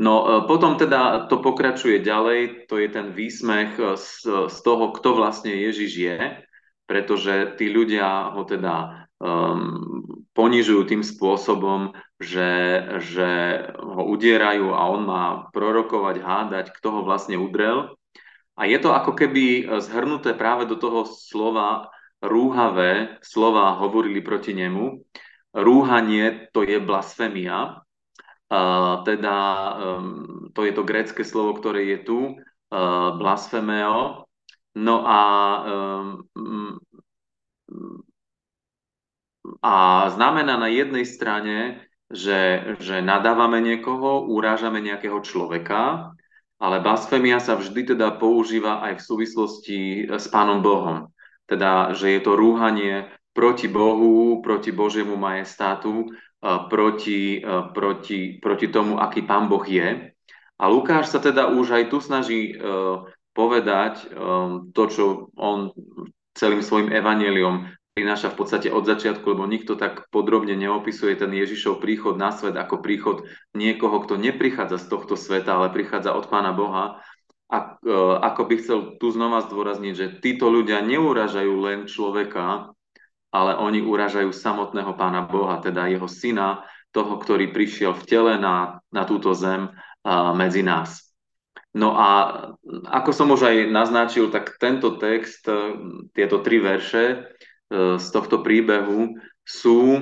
No 0.00 0.24
e, 0.24 0.26
potom 0.48 0.80
teda 0.80 1.28
to 1.28 1.44
pokračuje 1.44 2.00
ďalej, 2.00 2.66
to 2.66 2.80
je 2.80 2.88
ten 2.88 3.12
výsmech 3.12 3.76
e, 3.76 3.84
z, 4.00 4.48
z 4.48 4.58
toho, 4.64 4.96
kto 4.96 5.20
vlastne 5.20 5.52
Ježiš 5.52 5.92
je, 5.92 6.18
pretože 6.88 7.60
tí 7.60 7.72
ľudia 7.72 8.36
ho 8.36 8.42
teda 8.44 9.08
um, 9.16 10.04
ponižujú 10.36 10.82
tým 10.92 11.00
spôsobom, 11.00 11.94
že, 12.20 12.50
že 13.00 13.30
ho 13.80 14.02
udierajú 14.12 14.76
a 14.76 14.82
on 14.92 15.02
má 15.06 15.24
prorokovať, 15.56 16.16
hádať, 16.20 16.66
kto 16.76 16.88
ho 16.90 17.00
vlastne 17.06 17.40
udrel. 17.40 17.96
A 18.58 18.68
je 18.68 18.76
to 18.76 18.92
ako 18.92 19.16
keby 19.16 19.64
zhrnuté 19.80 20.36
práve 20.36 20.68
do 20.68 20.76
toho 20.76 21.08
slova 21.08 21.88
rúhavé 22.22 23.18
slova 23.20 23.76
hovorili 23.82 24.22
proti 24.22 24.54
nemu. 24.54 25.02
Rúhanie 25.52 26.48
to 26.54 26.64
je 26.64 26.80
blasfémia, 26.80 27.82
teda 29.04 29.36
to 30.54 30.60
je 30.64 30.72
to 30.72 30.82
grécke 30.86 31.22
slovo, 31.26 31.58
ktoré 31.58 31.92
je 31.92 31.98
tu, 32.06 32.18
uh, 32.32 33.08
blasfémeo. 33.20 34.24
No 34.72 35.04
a, 35.04 35.20
a 39.60 39.74
znamená 40.08 40.56
na 40.56 40.68
jednej 40.72 41.04
strane, 41.04 41.84
že, 42.08 42.72
že 42.80 43.04
nadávame 43.04 43.60
niekoho, 43.60 44.24
urážame 44.32 44.80
nejakého 44.80 45.20
človeka, 45.20 46.16
ale 46.56 46.80
blasfémia 46.80 47.36
sa 47.36 47.60
vždy 47.60 47.92
teda 47.92 48.16
používa 48.16 48.80
aj 48.80 49.00
v 49.00 49.04
súvislosti 49.04 49.80
s 50.08 50.24
Pánom 50.32 50.64
Bohom 50.64 51.11
teda 51.46 51.92
že 51.96 52.14
je 52.16 52.20
to 52.22 52.38
rúhanie 52.38 53.08
proti 53.32 53.66
Bohu, 53.66 54.44
proti 54.44 54.70
Božiemu 54.70 55.16
majestátu, 55.16 56.12
proti, 56.42 57.40
proti, 57.72 58.36
proti 58.42 58.66
tomu, 58.68 59.00
aký 59.00 59.22
Pán 59.24 59.48
Boh 59.48 59.64
je. 59.64 60.12
A 60.58 60.64
Lukáš 60.68 61.10
sa 61.10 61.18
teda 61.18 61.48
už 61.50 61.74
aj 61.74 61.84
tu 61.88 61.98
snaží 61.98 62.54
povedať 63.32 64.04
to, 64.76 64.82
čo 64.92 65.32
on 65.34 65.72
celým 66.36 66.60
svojim 66.60 66.92
evaneliom 66.92 67.72
prináša 67.92 68.32
v 68.32 68.38
podstate 68.40 68.68
od 68.72 68.88
začiatku, 68.88 69.24
lebo 69.36 69.44
nikto 69.44 69.76
tak 69.76 70.08
podrobne 70.08 70.56
neopisuje 70.56 71.12
ten 71.12 71.28
Ježišov 71.28 71.76
príchod 71.76 72.16
na 72.16 72.32
svet 72.32 72.56
ako 72.56 72.80
príchod 72.80 73.28
niekoho, 73.52 74.00
kto 74.00 74.16
neprichádza 74.16 74.80
z 74.80 74.86
tohto 74.88 75.12
sveta, 75.12 75.60
ale 75.60 75.68
prichádza 75.76 76.16
od 76.16 76.24
Pána 76.32 76.56
Boha 76.56 77.04
a, 77.52 77.76
e, 77.84 77.96
ako 78.24 78.42
by 78.48 78.54
chcel 78.56 78.78
tu 78.96 79.12
znova 79.12 79.44
zdôrazniť, 79.44 79.94
že 79.94 80.06
títo 80.24 80.48
ľudia 80.48 80.80
neuražajú 80.80 81.54
len 81.60 81.84
človeka, 81.84 82.72
ale 83.28 83.52
oni 83.60 83.84
uražajú 83.84 84.32
samotného 84.32 84.96
pána 84.96 85.28
Boha, 85.28 85.60
teda 85.60 85.84
jeho 85.92 86.08
syna, 86.08 86.64
toho, 86.92 87.16
ktorý 87.20 87.52
prišiel 87.52 87.96
v 87.96 88.04
tele 88.04 88.32
na, 88.40 88.80
na 88.88 89.04
túto 89.04 89.36
zem 89.36 89.68
a, 90.04 90.32
medzi 90.32 90.64
nás. 90.64 91.12
No 91.72 91.96
a 91.96 92.08
ako 92.88 93.10
som 93.16 93.32
už 93.32 93.48
aj 93.48 93.56
naznačil, 93.72 94.28
tak 94.28 94.56
tento 94.56 94.96
text, 94.96 95.44
e, 95.48 95.76
tieto 96.16 96.40
tri 96.40 96.56
verše 96.56 97.04
e, 97.12 97.16
z 98.00 98.06
tohto 98.12 98.40
príbehu 98.40 99.16
sú 99.44 100.00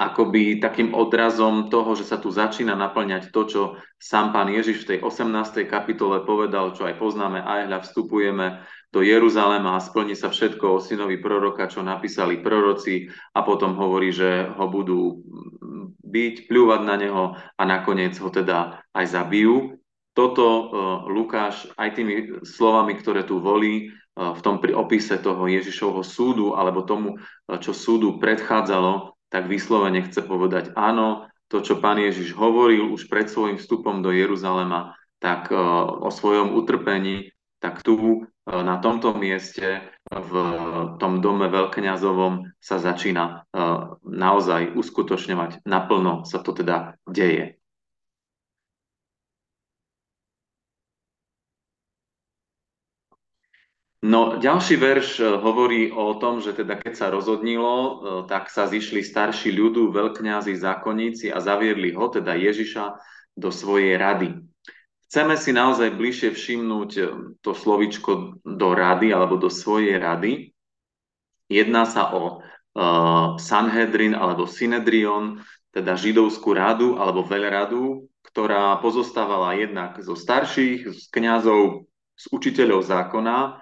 akoby 0.00 0.64
takým 0.64 0.96
odrazom 0.96 1.68
toho, 1.68 1.92
že 1.92 2.08
sa 2.08 2.16
tu 2.16 2.32
začína 2.32 2.72
naplňať 2.72 3.28
to, 3.28 3.42
čo 3.44 3.62
sám 4.00 4.32
pán 4.32 4.48
Ježiš 4.48 4.88
v 4.88 4.96
tej 4.96 4.98
18. 5.04 5.68
kapitole 5.68 6.24
povedal, 6.24 6.72
čo 6.72 6.88
aj 6.88 6.96
poznáme, 6.96 7.44
aj 7.44 7.68
hľa 7.68 7.78
vstupujeme 7.84 8.46
do 8.88 9.04
Jeruzalema 9.04 9.76
a 9.76 9.84
splní 9.84 10.16
sa 10.16 10.32
všetko 10.32 10.80
o 10.80 10.82
synovi 10.82 11.20
proroka, 11.20 11.68
čo 11.68 11.84
napísali 11.84 12.40
proroci 12.40 13.12
a 13.36 13.44
potom 13.44 13.76
hovorí, 13.76 14.08
že 14.08 14.48
ho 14.48 14.66
budú 14.72 15.20
byť, 16.00 16.48
pľúvať 16.48 16.80
na 16.88 16.96
neho 16.96 17.24
a 17.36 17.62
nakoniec 17.68 18.16
ho 18.18 18.32
teda 18.32 18.80
aj 18.96 19.04
zabijú. 19.04 19.78
Toto 20.16 20.42
uh, 20.48 20.66
Lukáš 21.12 21.70
aj 21.76 21.94
tými 21.94 22.42
slovami, 22.42 22.98
ktoré 22.98 23.22
tu 23.22 23.38
volí, 23.38 23.92
uh, 24.16 24.32
v 24.32 24.40
tom 24.42 24.58
pri 24.58 24.74
opise 24.74 25.20
toho 25.22 25.44
Ježišovho 25.44 26.02
súdu 26.02 26.58
alebo 26.58 26.82
tomu, 26.82 27.14
uh, 27.14 27.60
čo 27.62 27.70
súdu 27.70 28.18
predchádzalo, 28.18 29.19
tak 29.30 29.46
vyslovene 29.46 30.02
chce 30.04 30.26
povedať 30.26 30.74
áno, 30.74 31.30
to, 31.46 31.62
čo 31.62 31.78
pán 31.78 31.98
Ježiš 31.98 32.34
hovoril 32.34 32.90
už 32.90 33.06
pred 33.10 33.26
svojim 33.26 33.58
vstupom 33.58 34.02
do 34.02 34.10
Jeruzalema, 34.10 34.94
tak 35.22 35.50
uh, 35.50 35.58
o 36.02 36.10
svojom 36.10 36.54
utrpení, 36.54 37.30
tak 37.62 37.82
tu 37.86 37.94
uh, 37.96 38.26
na 38.50 38.82
tomto 38.82 39.14
mieste 39.14 39.86
v 40.10 40.32
tom 40.98 41.22
dome 41.22 41.46
veľkňazovom 41.46 42.58
sa 42.58 42.82
začína 42.82 43.46
naozaj 44.02 44.74
uskutočňovať. 44.74 45.62
Naplno 45.62 46.26
sa 46.26 46.42
to 46.42 46.50
teda 46.50 46.98
deje. 47.06 47.59
No, 54.10 54.42
ďalší 54.42 54.74
verš 54.74 55.08
e, 55.22 55.24
hovorí 55.38 55.94
o 55.94 56.18
tom, 56.18 56.42
že 56.42 56.50
teda 56.50 56.74
keď 56.82 56.98
sa 56.98 57.06
rozhodnilo, 57.14 57.74
e, 57.78 57.92
tak 58.26 58.50
sa 58.50 58.66
zišli 58.66 59.06
starší 59.06 59.54
ľudu, 59.54 59.94
veľkňazi, 59.94 60.50
zákonníci 60.58 61.30
a 61.30 61.38
zaviedli 61.38 61.94
ho, 61.94 62.10
teda 62.10 62.34
Ježiša, 62.34 62.98
do 63.38 63.54
svojej 63.54 63.94
rady. 63.94 64.34
Chceme 65.06 65.38
si 65.38 65.54
naozaj 65.54 65.94
bližšie 65.94 66.34
všimnúť 66.34 66.90
e, 66.98 67.02
to 67.38 67.54
slovičko 67.54 68.42
do 68.42 68.68
rady 68.74 69.14
alebo 69.14 69.38
do 69.38 69.46
svojej 69.46 69.94
rady. 70.02 70.50
Jedná 71.46 71.86
sa 71.86 72.14
o 72.14 72.42
Sanhedrin 73.42 74.14
alebo 74.14 74.46
Synedrion, 74.46 75.42
teda 75.74 75.98
židovskú 75.98 76.54
radu 76.54 76.94
alebo 76.94 77.26
veľradu, 77.26 78.06
ktorá 78.30 78.78
pozostávala 78.78 79.58
jednak 79.58 79.98
zo 79.98 80.14
starších, 80.14 80.86
z 80.86 81.04
kňazov, 81.10 81.90
z 82.14 82.24
učiteľov 82.30 82.86
zákona 82.86 83.58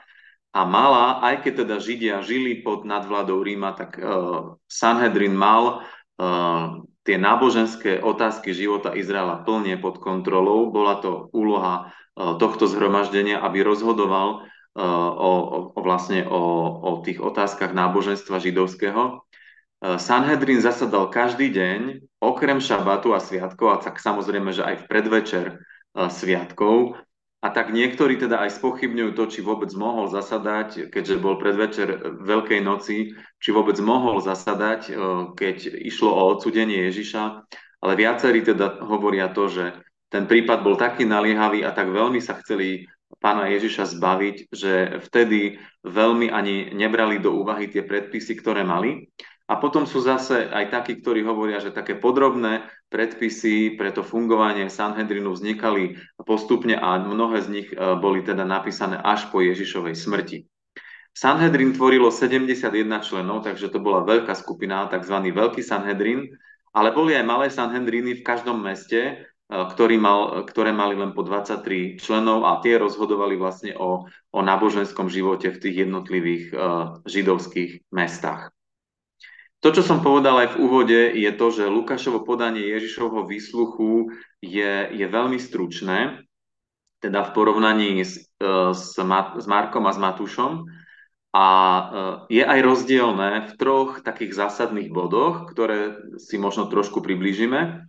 a 0.49 0.61
mala, 0.65 1.21
aj 1.23 1.45
keď 1.45 1.53
teda 1.65 1.77
Židia 1.77 2.17
žili 2.25 2.65
pod 2.65 2.89
nadvládou 2.89 3.45
Ríma, 3.45 3.77
tak 3.77 4.01
uh, 4.01 4.57
Sanhedrin 4.65 5.37
mal 5.37 5.85
uh, 5.85 6.83
tie 7.05 7.21
náboženské 7.21 8.01
otázky 8.01 8.57
života 8.57 8.97
Izraela 8.97 9.45
plne 9.45 9.77
pod 9.77 10.01
kontrolou. 10.01 10.73
Bola 10.73 10.99
to 11.05 11.29
úloha 11.37 11.93
uh, 11.93 12.41
tohto 12.41 12.65
zhromaždenia, 12.65 13.45
aby 13.45 13.61
rozhodoval 13.61 14.29
uh, 14.41 15.11
o, 15.13 15.33
o, 15.75 15.81
vlastne 15.85 16.25
o, 16.25 16.41
o 16.81 16.91
tých 17.05 17.21
otázkach 17.21 17.77
náboženstva 17.77 18.41
židovského. 18.41 19.23
Sanhedrin 19.79 20.59
zasadal 20.59 21.07
každý 21.07 21.55
deň, 21.55 21.81
okrem 22.19 22.59
šabatu 22.59 23.15
a 23.15 23.23
sviatkov, 23.23 23.69
a 23.71 23.79
tak 23.79 24.03
samozrejme, 24.03 24.51
že 24.51 24.67
aj 24.67 24.75
v 24.83 24.89
predvečer 24.91 25.47
sviatkov, 25.95 26.99
a 27.39 27.55
tak 27.55 27.71
niektorí 27.71 28.19
teda 28.19 28.43
aj 28.43 28.59
spochybňujú 28.59 29.11
to, 29.15 29.25
či 29.31 29.47
vôbec 29.47 29.71
mohol 29.79 30.11
zasadať, 30.11 30.91
keďže 30.91 31.23
bol 31.23 31.39
predvečer 31.39 32.19
Veľkej 32.27 32.61
noci, 32.67 33.15
či 33.39 33.49
vôbec 33.55 33.79
mohol 33.79 34.19
zasadať, 34.19 34.81
e, 34.91 34.93
keď 35.39 35.57
išlo 35.87 36.11
o 36.11 36.23
odsudenie 36.35 36.91
Ježiša. 36.91 37.23
Ale 37.79 37.95
viacerí 37.95 38.43
teda 38.43 38.83
hovoria 38.83 39.31
to, 39.31 39.47
že 39.47 39.71
ten 40.11 40.27
prípad 40.27 40.67
bol 40.67 40.75
taký 40.75 41.07
naliehavý 41.07 41.63
a 41.63 41.71
tak 41.71 41.95
veľmi 41.95 42.19
sa 42.19 42.35
chceli 42.43 42.91
pána 43.23 43.47
Ježiša 43.55 43.87
zbaviť, 43.95 44.37
že 44.51 44.99
vtedy 45.07 45.63
veľmi 45.87 46.35
ani 46.35 46.75
nebrali 46.75 47.23
do 47.23 47.39
úvahy 47.39 47.71
tie 47.71 47.87
predpisy, 47.87 48.35
ktoré 48.35 48.67
mali. 48.67 49.15
A 49.49 49.57
potom 49.57 49.89
sú 49.89 50.05
zase 50.05 50.45
aj 50.45 50.69
takí, 50.69 51.01
ktorí 51.01 51.25
hovoria, 51.25 51.57
že 51.57 51.73
také 51.73 51.97
podrobné 51.97 52.69
predpisy 52.93 53.81
pre 53.81 53.89
to 53.97 54.05
fungovanie 54.05 54.69
Sanhedrinu 54.69 55.33
vznikali 55.33 55.97
postupne 56.21 56.77
a 56.77 57.01
mnohé 57.01 57.39
z 57.41 57.49
nich 57.49 57.69
e, 57.73 57.77
boli 57.97 58.21
teda 58.21 58.45
napísané 58.45 59.01
až 59.01 59.33
po 59.33 59.41
Ježišovej 59.41 59.97
smrti. 59.97 60.39
Sanhedrin 61.17 61.73
tvorilo 61.73 62.13
71 62.13 62.69
členov, 63.01 63.41
takže 63.43 63.73
to 63.73 63.81
bola 63.81 64.05
veľká 64.05 64.37
skupina, 64.37 64.87
tzv. 64.93 65.17
Veľký 65.33 65.65
Sanhedrin, 65.65 66.29
ale 66.77 66.93
boli 66.93 67.17
aj 67.17 67.25
malé 67.25 67.47
Sanhedriny 67.49 68.21
v 68.21 68.27
každom 68.29 68.61
meste 68.61 69.27
ktorý 69.49 69.97
mal, 69.97 70.45
ktoré 70.45 70.77
mali 70.77 70.93
len 70.93 71.17
po 71.17 71.25
23 71.25 71.97
členov 71.97 72.45
a 72.45 72.61
tie 72.61 72.77
rozhodovali 72.77 73.41
vlastne 73.41 73.73
o, 73.81 74.05
o 74.05 74.41
náboženskom 74.45 75.09
živote 75.09 75.49
v 75.49 75.61
tých 75.61 75.89
jednotlivých 75.89 76.45
uh, 76.53 76.61
židovských 77.09 77.89
mestách. 77.89 78.53
To, 79.59 79.75
čo 79.75 79.83
som 79.83 79.99
povedal 79.99 80.39
aj 80.39 80.49
v 80.55 80.61
úvode, 80.63 81.01
je 81.19 81.31
to, 81.35 81.47
že 81.51 81.67
Lukášovo 81.67 82.23
podanie 82.23 82.63
Ježišovho 82.63 83.27
výsluchu 83.27 84.15
je, 84.39 84.87
je 84.95 85.07
veľmi 85.11 85.35
stručné, 85.35 86.23
teda 87.03 87.27
v 87.27 87.35
porovnaní 87.35 88.07
s, 88.07 88.23
s, 88.39 88.95
s 88.95 89.47
Markom 89.51 89.85
a 89.87 89.93
s 89.95 89.99
Matúšom. 89.99 90.63
A 91.35 91.47
je 92.33 92.41
aj 92.41 92.61
rozdielne 92.65 93.51
v 93.51 93.53
troch 93.59 94.01
takých 94.01 94.33
zásadných 94.33 94.95
bodoch, 94.95 95.51
ktoré 95.51 96.07
si 96.23 96.39
možno 96.39 96.71
trošku 96.71 97.03
priblížime. 97.03 97.85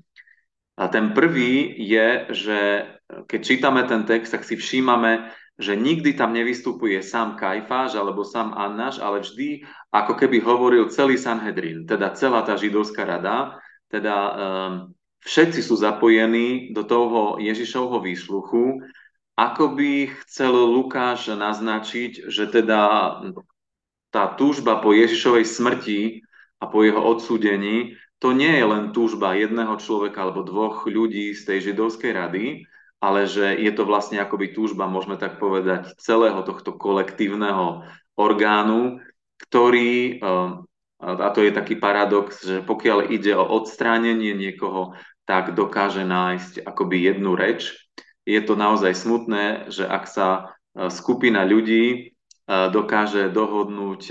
A 0.73 0.83
ten 0.89 1.13
prvý 1.13 1.69
je, 1.77 2.07
že 2.33 2.59
keď 3.29 3.39
čítame 3.45 3.81
ten 3.85 4.09
text, 4.09 4.33
tak 4.33 4.41
si 4.41 4.57
všímame, 4.57 5.31
že 5.59 5.75
nikdy 5.75 6.15
tam 6.15 6.31
nevystupuje 6.31 7.03
sám 7.03 7.35
Kajfáš 7.35 7.99
alebo 7.99 8.23
sám 8.23 8.55
Annáš, 8.55 9.03
ale 9.03 9.19
vždy 9.19 9.67
ako 9.91 10.15
keby 10.15 10.39
hovoril 10.39 10.87
celý 10.87 11.19
Sanhedrin, 11.19 11.83
teda 11.83 12.15
celá 12.15 12.47
tá 12.47 12.55
židovská 12.55 13.03
rada, 13.03 13.59
teda 13.91 14.15
um, 14.15 14.73
všetci 15.27 15.59
sú 15.59 15.75
zapojení 15.75 16.71
do 16.71 16.87
toho 16.87 17.43
Ježišovho 17.43 17.99
výsluchu, 17.99 18.79
ako 19.35 19.75
by 19.75 19.91
chcel 20.23 20.51
Lukáš 20.51 21.27
naznačiť, 21.31 22.31
že 22.31 22.47
teda 22.47 22.81
tá 24.15 24.23
túžba 24.39 24.79
po 24.79 24.95
Ježišovej 24.95 25.43
smrti 25.43 26.01
a 26.59 26.71
po 26.71 26.87
jeho 26.87 27.03
odsúdení 27.03 27.99
to 28.19 28.35
nie 28.35 28.51
je 28.51 28.65
len 28.67 28.91
túžba 28.91 29.35
jedného 29.35 29.79
človeka 29.79 30.27
alebo 30.27 30.43
dvoch 30.43 30.83
ľudí 30.87 31.31
z 31.31 31.41
tej 31.47 31.71
židovskej 31.71 32.11
rady, 32.11 32.67
ale 32.99 33.31
že 33.31 33.55
je 33.55 33.71
to 33.71 33.87
vlastne 33.87 34.19
akoby 34.19 34.51
túžba, 34.51 34.91
môžeme 34.91 35.15
tak 35.15 35.39
povedať, 35.39 35.95
celého 35.99 36.43
tohto 36.43 36.75
kolektívneho 36.75 37.87
orgánu, 38.19 38.99
ktorý, 39.47 40.19
eh, 40.19 40.51
a 40.99 41.27
to 41.31 41.39
je 41.39 41.55
taký 41.55 41.79
paradox, 41.79 42.43
že 42.43 42.59
pokiaľ 42.59 43.07
ide 43.07 43.31
o 43.39 43.47
odstránenie 43.47 44.35
niekoho, 44.35 44.99
tak 45.23 45.55
dokáže 45.55 46.03
nájsť 46.03 46.67
akoby 46.67 47.07
jednu 47.07 47.39
reč. 47.39 47.71
Je 48.27 48.41
to 48.43 48.59
naozaj 48.59 48.91
smutné, 48.91 49.71
že 49.71 49.87
ak 49.87 50.03
sa 50.05 50.27
eh, 50.75 50.91
skupina 50.91 51.47
ľudí 51.47 52.13
dokáže 52.49 53.29
dohodnúť, 53.29 54.09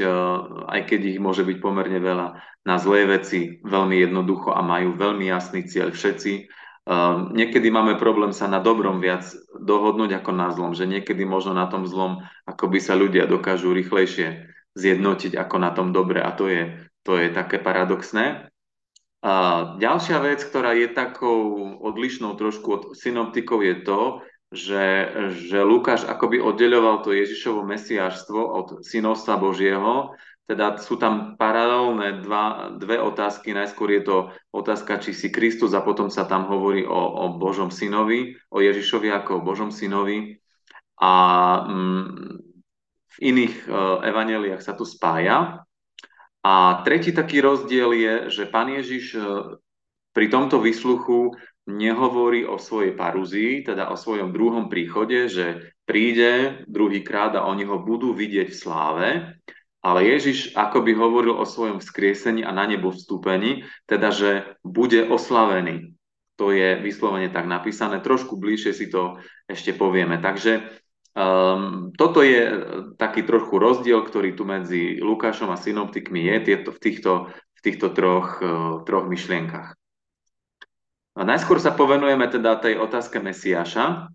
aj 0.71 0.81
keď 0.87 1.01
ich 1.11 1.19
môže 1.19 1.43
byť 1.43 1.59
pomerne 1.59 1.99
veľa, 1.99 2.39
na 2.63 2.77
zlé 2.79 3.09
veci 3.09 3.59
veľmi 3.67 3.99
jednoducho 3.99 4.55
a 4.55 4.63
majú 4.63 4.95
veľmi 4.95 5.27
jasný 5.27 5.67
cieľ 5.67 5.91
všetci. 5.91 6.47
Niekedy 7.37 7.69
máme 7.69 8.01
problém 8.01 8.33
sa 8.33 8.49
na 8.49 8.65
dobrom 8.65 9.05
viac 9.05 9.29
dohodnúť 9.53 10.25
ako 10.25 10.31
na 10.33 10.49
zlom, 10.57 10.73
že 10.73 10.89
niekedy 10.89 11.29
možno 11.29 11.53
na 11.53 11.69
tom 11.69 11.85
zlom 11.85 12.25
akoby 12.49 12.81
sa 12.81 12.97
ľudia 12.97 13.29
dokážu 13.29 13.77
rýchlejšie 13.77 14.49
zjednotiť 14.73 15.37
ako 15.37 15.57
na 15.61 15.71
tom 15.77 15.93
dobre 15.93 16.25
a 16.25 16.33
to 16.33 16.49
je, 16.49 16.89
to 17.05 17.21
je 17.21 17.29
také 17.29 17.61
paradoxné. 17.61 18.49
A 19.21 19.35
ďalšia 19.77 20.19
vec, 20.25 20.41
ktorá 20.41 20.73
je 20.73 20.89
takou 20.89 21.77
odlišnou 21.83 22.39
trošku 22.41 22.69
od 22.73 22.83
synoptikov 22.97 23.61
je 23.67 23.77
to, 23.85 24.01
že, 24.49 24.87
že 25.45 25.61
Lukáš 25.61 26.09
akoby 26.09 26.41
oddeľoval 26.41 27.05
to 27.05 27.13
Ježišovo 27.13 27.69
mesiášstvo 27.69 28.41
od 28.41 28.67
synovstva 28.81 29.37
Božieho, 29.37 30.17
teda 30.49 30.81
sú 30.81 30.97
tam 30.97 31.37
paralelné 31.37 32.25
dva, 32.25 32.73
dve 32.73 32.97
otázky. 32.97 33.53
Najskôr 33.53 34.01
je 34.01 34.03
to 34.09 34.17
otázka, 34.49 34.97
či 34.97 35.13
si 35.13 35.29
Kristus 35.29 35.77
a 35.77 35.85
potom 35.85 36.09
sa 36.09 36.25
tam 36.25 36.49
hovorí 36.49 36.89
o, 36.89 36.97
o 36.97 37.25
Božom 37.37 37.69
synovi, 37.69 38.33
o 38.49 38.65
Ježišovi 38.65 39.13
ako 39.13 39.31
o 39.39 39.45
Božom 39.45 39.69
synovi. 39.69 40.41
A 41.05 41.13
mm, 41.69 42.41
v 43.13 43.17
iných 43.21 43.55
uh, 43.69 44.01
evaneliách 44.01 44.65
sa 44.65 44.73
tu 44.73 44.89
spája. 44.89 45.69
A 46.41 46.81
tretí 46.81 47.13
taký 47.13 47.45
rozdiel 47.45 47.93
je, 47.93 48.15
že 48.33 48.49
pán 48.49 48.73
Ježiš 48.73 49.21
uh, 49.21 49.61
pri 50.17 50.33
tomto 50.33 50.65
vysluchu 50.65 51.37
nehovorí 51.69 52.49
o 52.49 52.57
svojej 52.57 52.97
parúzii, 52.97 53.69
teda 53.69 53.93
o 53.93 54.01
svojom 54.01 54.33
druhom 54.33 54.73
príchode, 54.73 55.29
že 55.29 55.77
príde 55.85 56.65
druhýkrát 56.65 57.37
a 57.37 57.45
oni 57.45 57.69
ho 57.69 57.85
budú 57.85 58.17
vidieť 58.17 58.49
v 58.49 58.57
sláve, 58.57 59.09
ale 59.79 60.11
Ježiš 60.11 60.59
akoby 60.59 60.95
hovoril 60.99 61.39
o 61.39 61.47
svojom 61.47 61.79
vzkriesení 61.79 62.43
a 62.43 62.51
na 62.51 62.67
nebo 62.67 62.91
vstúpení, 62.91 63.63
teda 63.87 64.11
že 64.11 64.31
bude 64.67 65.07
oslavený. 65.07 65.95
To 66.39 66.55
je 66.55 66.79
vyslovene 66.79 67.31
tak 67.31 67.51
napísané, 67.51 67.99
trošku 67.99 68.39
bližšie 68.39 68.73
si 68.75 68.87
to 68.91 69.19
ešte 69.51 69.75
povieme. 69.75 70.23
Takže 70.23 70.71
um, 71.15 71.91
toto 71.95 72.23
je 72.23 72.47
taký 72.95 73.27
trochu 73.27 73.59
rozdiel, 73.59 74.03
ktorý 74.07 74.39
tu 74.39 74.47
medzi 74.47 75.03
Lukášom 75.03 75.51
a 75.51 75.59
synoptikmi 75.59 76.27
je 76.27 76.37
tieto, 76.47 76.71
v, 76.71 76.79
týchto, 76.79 77.13
v 77.35 77.61
týchto 77.63 77.91
troch, 77.91 78.39
uh, 78.39 78.83
troch 78.87 79.11
myšlienkach. 79.11 79.75
A 81.19 81.27
najskôr 81.27 81.59
sa 81.59 81.75
povenujeme 81.75 82.31
teda 82.31 82.63
tej 82.63 82.79
otázke 82.79 83.19
Mesiáša, 83.19 84.07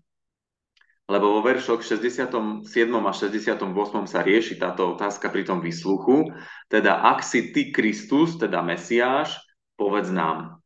lebo 1.04 1.36
vo 1.36 1.40
veršoch 1.44 1.84
67. 1.84 2.64
a 2.64 3.12
68. 3.12 3.60
sa 4.08 4.20
rieši 4.24 4.56
táto 4.56 4.96
otázka 4.96 5.28
pri 5.28 5.44
tom 5.44 5.60
výsluchu. 5.60 6.32
Teda 6.72 7.04
ak 7.04 7.20
si 7.20 7.52
ty 7.52 7.68
Kristus, 7.68 8.40
teda 8.40 8.64
Mesiáš, 8.64 9.36
povedz 9.76 10.08
nám. 10.08 10.64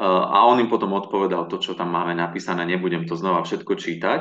A 0.00 0.48
on 0.48 0.58
im 0.58 0.72
potom 0.72 0.96
odpovedal 0.96 1.46
to, 1.46 1.60
čo 1.60 1.76
tam 1.76 1.92
máme 1.92 2.16
napísané, 2.16 2.64
nebudem 2.64 3.04
to 3.04 3.14
znova 3.14 3.44
všetko 3.44 3.72
čítať. 3.76 4.20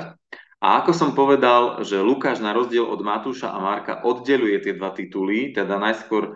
A 0.60 0.84
ako 0.84 0.92
som 0.92 1.16
povedal, 1.16 1.88
že 1.88 2.04
Lukáš 2.04 2.44
na 2.44 2.52
rozdiel 2.52 2.84
od 2.84 3.00
Matúša 3.00 3.48
a 3.48 3.64
Marka 3.64 4.04
oddeluje 4.04 4.60
tie 4.60 4.76
dva 4.76 4.92
tituly, 4.92 5.56
teda 5.56 5.80
najskôr 5.80 6.24
e, 6.28 6.32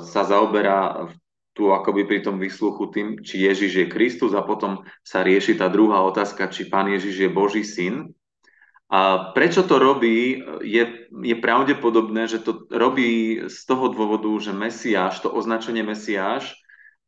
sa 0.00 0.24
zaoberá 0.24 1.12
tu 1.52 1.68
akoby 1.68 2.08
pri 2.08 2.24
tom 2.24 2.40
vysluchu 2.40 2.88
tým, 2.88 3.08
či 3.20 3.44
Ježiš 3.44 3.84
je 3.84 3.86
Kristus 3.92 4.32
a 4.32 4.40
potom 4.40 4.80
sa 5.04 5.20
rieši 5.20 5.60
tá 5.60 5.68
druhá 5.68 6.00
otázka, 6.08 6.48
či 6.48 6.72
Pán 6.72 6.88
Ježiš 6.88 7.20
je 7.20 7.28
Boží 7.28 7.68
syn. 7.68 8.16
A 8.90 9.30
prečo 9.30 9.62
to 9.62 9.78
robí, 9.78 10.42
je, 10.66 10.84
je 11.06 11.36
pravdepodobné, 11.38 12.26
že 12.26 12.42
to 12.42 12.66
robí 12.74 13.38
z 13.46 13.58
toho 13.62 13.94
dôvodu, 13.94 14.26
že 14.42 14.50
Mesiáš, 14.50 15.22
to 15.22 15.30
označenie 15.30 15.86
Mesiáš 15.86 16.58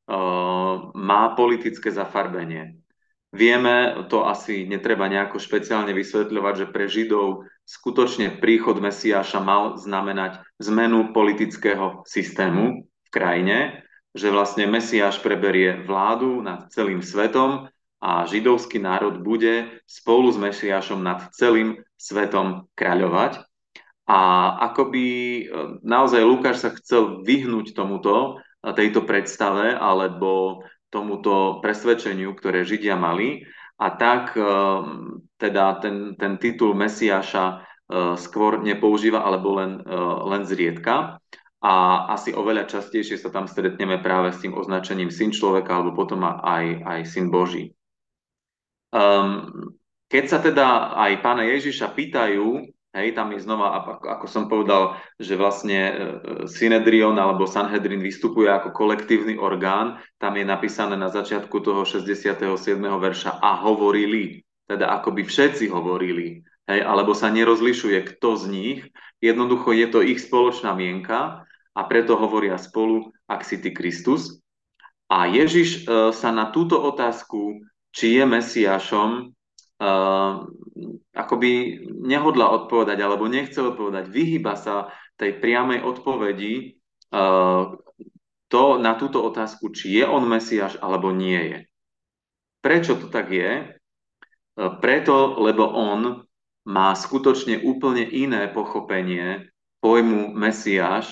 uh, 0.07 0.95
má 0.95 1.35
politické 1.35 1.90
zafarbenie. 1.90 2.79
Vieme, 3.35 4.07
to 4.07 4.29
asi 4.29 4.68
netreba 4.68 5.11
nejako 5.11 5.42
špeciálne 5.42 5.90
vysvetľovať, 5.90 6.55
že 6.55 6.66
pre 6.71 6.85
Židov 6.87 7.51
skutočne 7.66 8.38
príchod 8.38 8.79
Mesiáša 8.79 9.42
mal 9.42 9.75
znamenať 9.75 10.38
zmenu 10.62 11.11
politického 11.11 12.07
systému 12.07 12.87
v 12.87 13.09
krajine 13.11 13.83
že 14.12 14.29
vlastne 14.29 14.68
Mesiáš 14.68 15.25
preberie 15.25 15.81
vládu 15.88 16.45
nad 16.45 16.68
celým 16.68 17.01
svetom 17.01 17.73
a 18.03 18.27
židovský 18.27 18.83
národ 18.83 19.23
bude 19.23 19.79
spolu 19.87 20.35
s 20.35 20.38
Mesiášom 20.43 20.99
nad 20.99 21.31
celým 21.31 21.79
svetom 21.95 22.67
kráľovať. 22.75 23.38
A 24.11 24.21
akoby 24.67 25.07
e, 25.07 25.43
naozaj 25.87 26.27
Lukáš 26.27 26.67
sa 26.67 26.75
chcel 26.75 27.23
vyhnúť 27.23 27.79
tomuto, 27.79 28.43
e, 28.67 28.75
tejto 28.75 29.07
predstave 29.07 29.79
alebo 29.79 30.67
tomuto 30.91 31.62
presvedčeniu, 31.62 32.35
ktoré 32.35 32.67
Židia 32.67 32.99
mali. 32.99 33.47
A 33.79 33.95
tak 33.95 34.35
e, 34.35 34.43
teda 35.38 35.79
ten, 35.79 36.19
ten 36.19 36.43
titul 36.43 36.75
Mesiáša 36.75 37.71
skôr 38.17 38.57
nepoužíva 38.65 39.21
alebo 39.21 39.61
len, 39.61 39.85
len 40.25 40.49
zriedka 40.49 41.21
a 41.61 41.75
asi 42.09 42.33
oveľa 42.33 42.65
častejšie 42.65 43.21
sa 43.21 43.29
tam 43.29 43.45
stretneme 43.45 44.01
práve 44.01 44.33
s 44.33 44.41
tým 44.41 44.57
označením 44.57 45.12
syn 45.12 45.29
človeka 45.29 45.77
alebo 45.77 45.93
potom 45.93 46.25
aj, 46.25 46.81
aj 46.88 47.01
syn 47.05 47.29
Boží. 47.29 47.77
Um, 48.93 49.73
keď 50.13 50.25
sa 50.29 50.39
teda 50.45 50.93
aj 50.93 51.25
pána 51.25 51.49
Ježiša 51.49 51.97
pýtajú, 51.97 52.69
hej, 52.93 53.09
tam 53.17 53.33
je 53.33 53.41
znova, 53.41 53.97
ako 54.05 54.29
som 54.29 54.45
povedal, 54.45 55.01
že 55.17 55.41
vlastne 55.41 55.81
e, 55.81 55.93
Synedrion 56.45 57.17
alebo 57.17 57.49
Sanhedrin 57.49 58.05
vystupuje 58.05 58.53
ako 58.53 58.77
kolektívny 58.77 59.41
orgán, 59.41 59.97
tam 60.21 60.37
je 60.37 60.45
napísané 60.45 61.01
na 61.01 61.09
začiatku 61.09 61.57
toho 61.65 61.89
67. 61.89 62.45
verša 62.77 63.41
a 63.41 63.57
hovorili, 63.65 64.45
teda 64.69 64.93
ako 65.01 65.17
by 65.17 65.23
všetci 65.25 65.73
hovorili, 65.73 66.45
hej, 66.69 66.81
alebo 66.85 67.17
sa 67.17 67.33
nerozlišuje, 67.33 68.13
kto 68.13 68.37
z 68.37 68.45
nich, 68.53 68.81
jednoducho 69.25 69.73
je 69.73 69.87
to 69.89 70.05
ich 70.05 70.21
spoločná 70.21 70.77
mienka 70.77 71.49
a 71.73 71.81
preto 71.89 72.21
hovoria 72.21 72.61
spolu, 72.61 73.17
ak 73.25 73.49
si 73.49 73.57
ty 73.57 73.73
Kristus. 73.73 74.45
A 75.09 75.29
Ježiš 75.29 75.85
uh, 75.85 76.09
sa 76.13 76.33
na 76.33 76.49
túto 76.53 76.77
otázku, 76.81 77.65
či 77.93 78.19
je 78.19 78.25
Mesiášom, 78.25 79.11
uh, 79.31 80.33
akoby 81.13 81.53
nehodla 82.03 82.49
odpovedať, 82.65 82.99
alebo 82.99 83.29
nechce 83.29 83.61
odpovedať, 83.61 84.09
vyhýba 84.09 84.57
sa 84.57 84.89
tej 85.21 85.39
priamej 85.39 85.85
odpovedi 85.85 86.81
uh, 87.13 87.77
to 88.53 88.65
na 88.77 88.93
túto 89.01 89.25
otázku, 89.25 89.73
či 89.73 90.01
je 90.01 90.05
on 90.05 90.29
Mesiáš, 90.29 90.77
alebo 90.81 91.09
nie 91.09 91.41
je. 91.41 91.59
Prečo 92.61 93.01
to 93.01 93.09
tak 93.09 93.33
je? 93.33 93.81
Preto, 94.55 95.41
lebo 95.41 95.65
on 95.73 96.29
má 96.69 96.93
skutočne 96.93 97.65
úplne 97.65 98.05
iné 98.05 98.53
pochopenie 98.53 99.49
pojmu 99.81 100.37
Mesiáš 100.37 101.11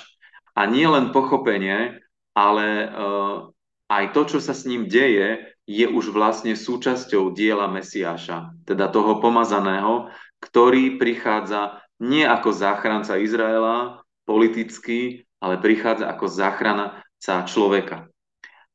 a 0.52 0.68
nie 0.68 0.84
len 0.84 1.10
pochopenie, 1.16 1.98
ale 2.36 2.66
uh, 2.86 3.48
aj 3.88 4.04
to, 4.14 4.36
čo 4.36 4.38
sa 4.38 4.54
s 4.54 4.68
ním 4.68 4.86
deje, 4.86 5.50
je 5.68 5.86
už 5.86 6.10
vlastne 6.10 6.56
súčasťou 6.56 7.30
diela 7.32 7.70
Mesiáša, 7.70 8.54
teda 8.64 8.88
toho 8.88 9.18
pomazaného, 9.22 10.10
ktorý 10.40 10.96
prichádza 10.96 11.80
nie 12.00 12.24
ako 12.24 12.50
záchranca 12.50 13.20
Izraela 13.20 14.00
politicky, 14.24 15.28
ale 15.40 15.60
prichádza 15.60 16.08
ako 16.08 16.26
záchranca 16.26 17.34
človeka. 17.44 18.08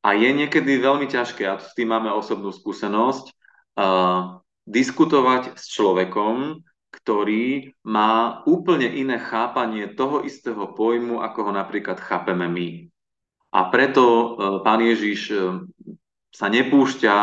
A 0.06 0.14
je 0.14 0.30
niekedy 0.30 0.78
veľmi 0.78 1.10
ťažké, 1.10 1.42
a 1.42 1.58
s 1.58 1.74
tým 1.74 1.90
máme 1.90 2.14
osobnú 2.14 2.54
skúsenosť, 2.54 3.34
uh, 3.74 4.38
diskutovať 4.62 5.58
s 5.58 5.66
človekom, 5.74 6.62
ktorý 6.94 7.74
má 7.82 8.42
úplne 8.46 8.86
iné 8.86 9.18
chápanie 9.18 9.90
toho 9.90 10.22
istého 10.22 10.70
pojmu, 10.74 11.18
ako 11.22 11.50
ho 11.50 11.52
napríklad 11.52 11.98
chápeme 11.98 12.46
my. 12.46 12.68
A 13.50 13.60
preto 13.74 14.02
uh, 14.06 14.24
pán 14.62 14.78
Ježiš 14.86 15.20
uh, 15.34 15.66
sa 16.36 16.52
nepúšťa 16.52 17.16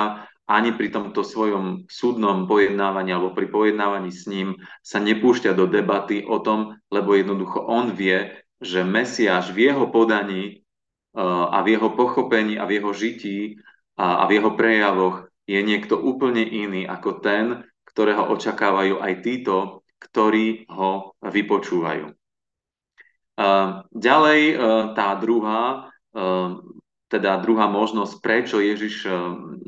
ani 0.50 0.74
pri 0.74 0.90
tomto 0.90 1.22
svojom 1.22 1.86
súdnom 1.86 2.50
pojednávaní 2.50 3.14
alebo 3.14 3.38
pri 3.38 3.48
pojednávaní 3.48 4.10
s 4.10 4.26
ním 4.26 4.58
sa 4.82 4.98
nepúšťa 4.98 5.54
do 5.54 5.70
debaty 5.70 6.26
o 6.26 6.42
tom, 6.42 6.82
lebo 6.90 7.14
jednoducho 7.14 7.62
on 7.62 7.94
vie, 7.94 8.34
že 8.58 8.82
Mesiáš 8.82 9.54
v 9.54 9.70
jeho 9.70 9.86
podaní 9.94 10.66
a 11.14 11.62
v 11.62 11.78
jeho 11.78 11.94
pochopení 11.94 12.58
a 12.58 12.66
v 12.66 12.82
jeho 12.82 12.92
žití 12.92 13.62
a, 14.02 14.26
v 14.26 14.42
jeho 14.42 14.58
prejavoch 14.58 15.30
je 15.46 15.62
niekto 15.62 15.94
úplne 15.94 16.42
iný 16.42 16.90
ako 16.90 17.22
ten, 17.22 17.62
ktorého 17.86 18.34
očakávajú 18.34 18.98
aj 18.98 19.14
títo, 19.22 19.86
ktorí 20.02 20.66
ho 20.74 21.14
vypočúvajú. 21.22 22.10
Ďalej 23.94 24.42
tá 24.98 25.10
druhá, 25.22 25.94
teda 27.14 27.38
druhá 27.46 27.70
možnosť, 27.70 28.18
prečo 28.26 28.58
Ježiš 28.58 29.06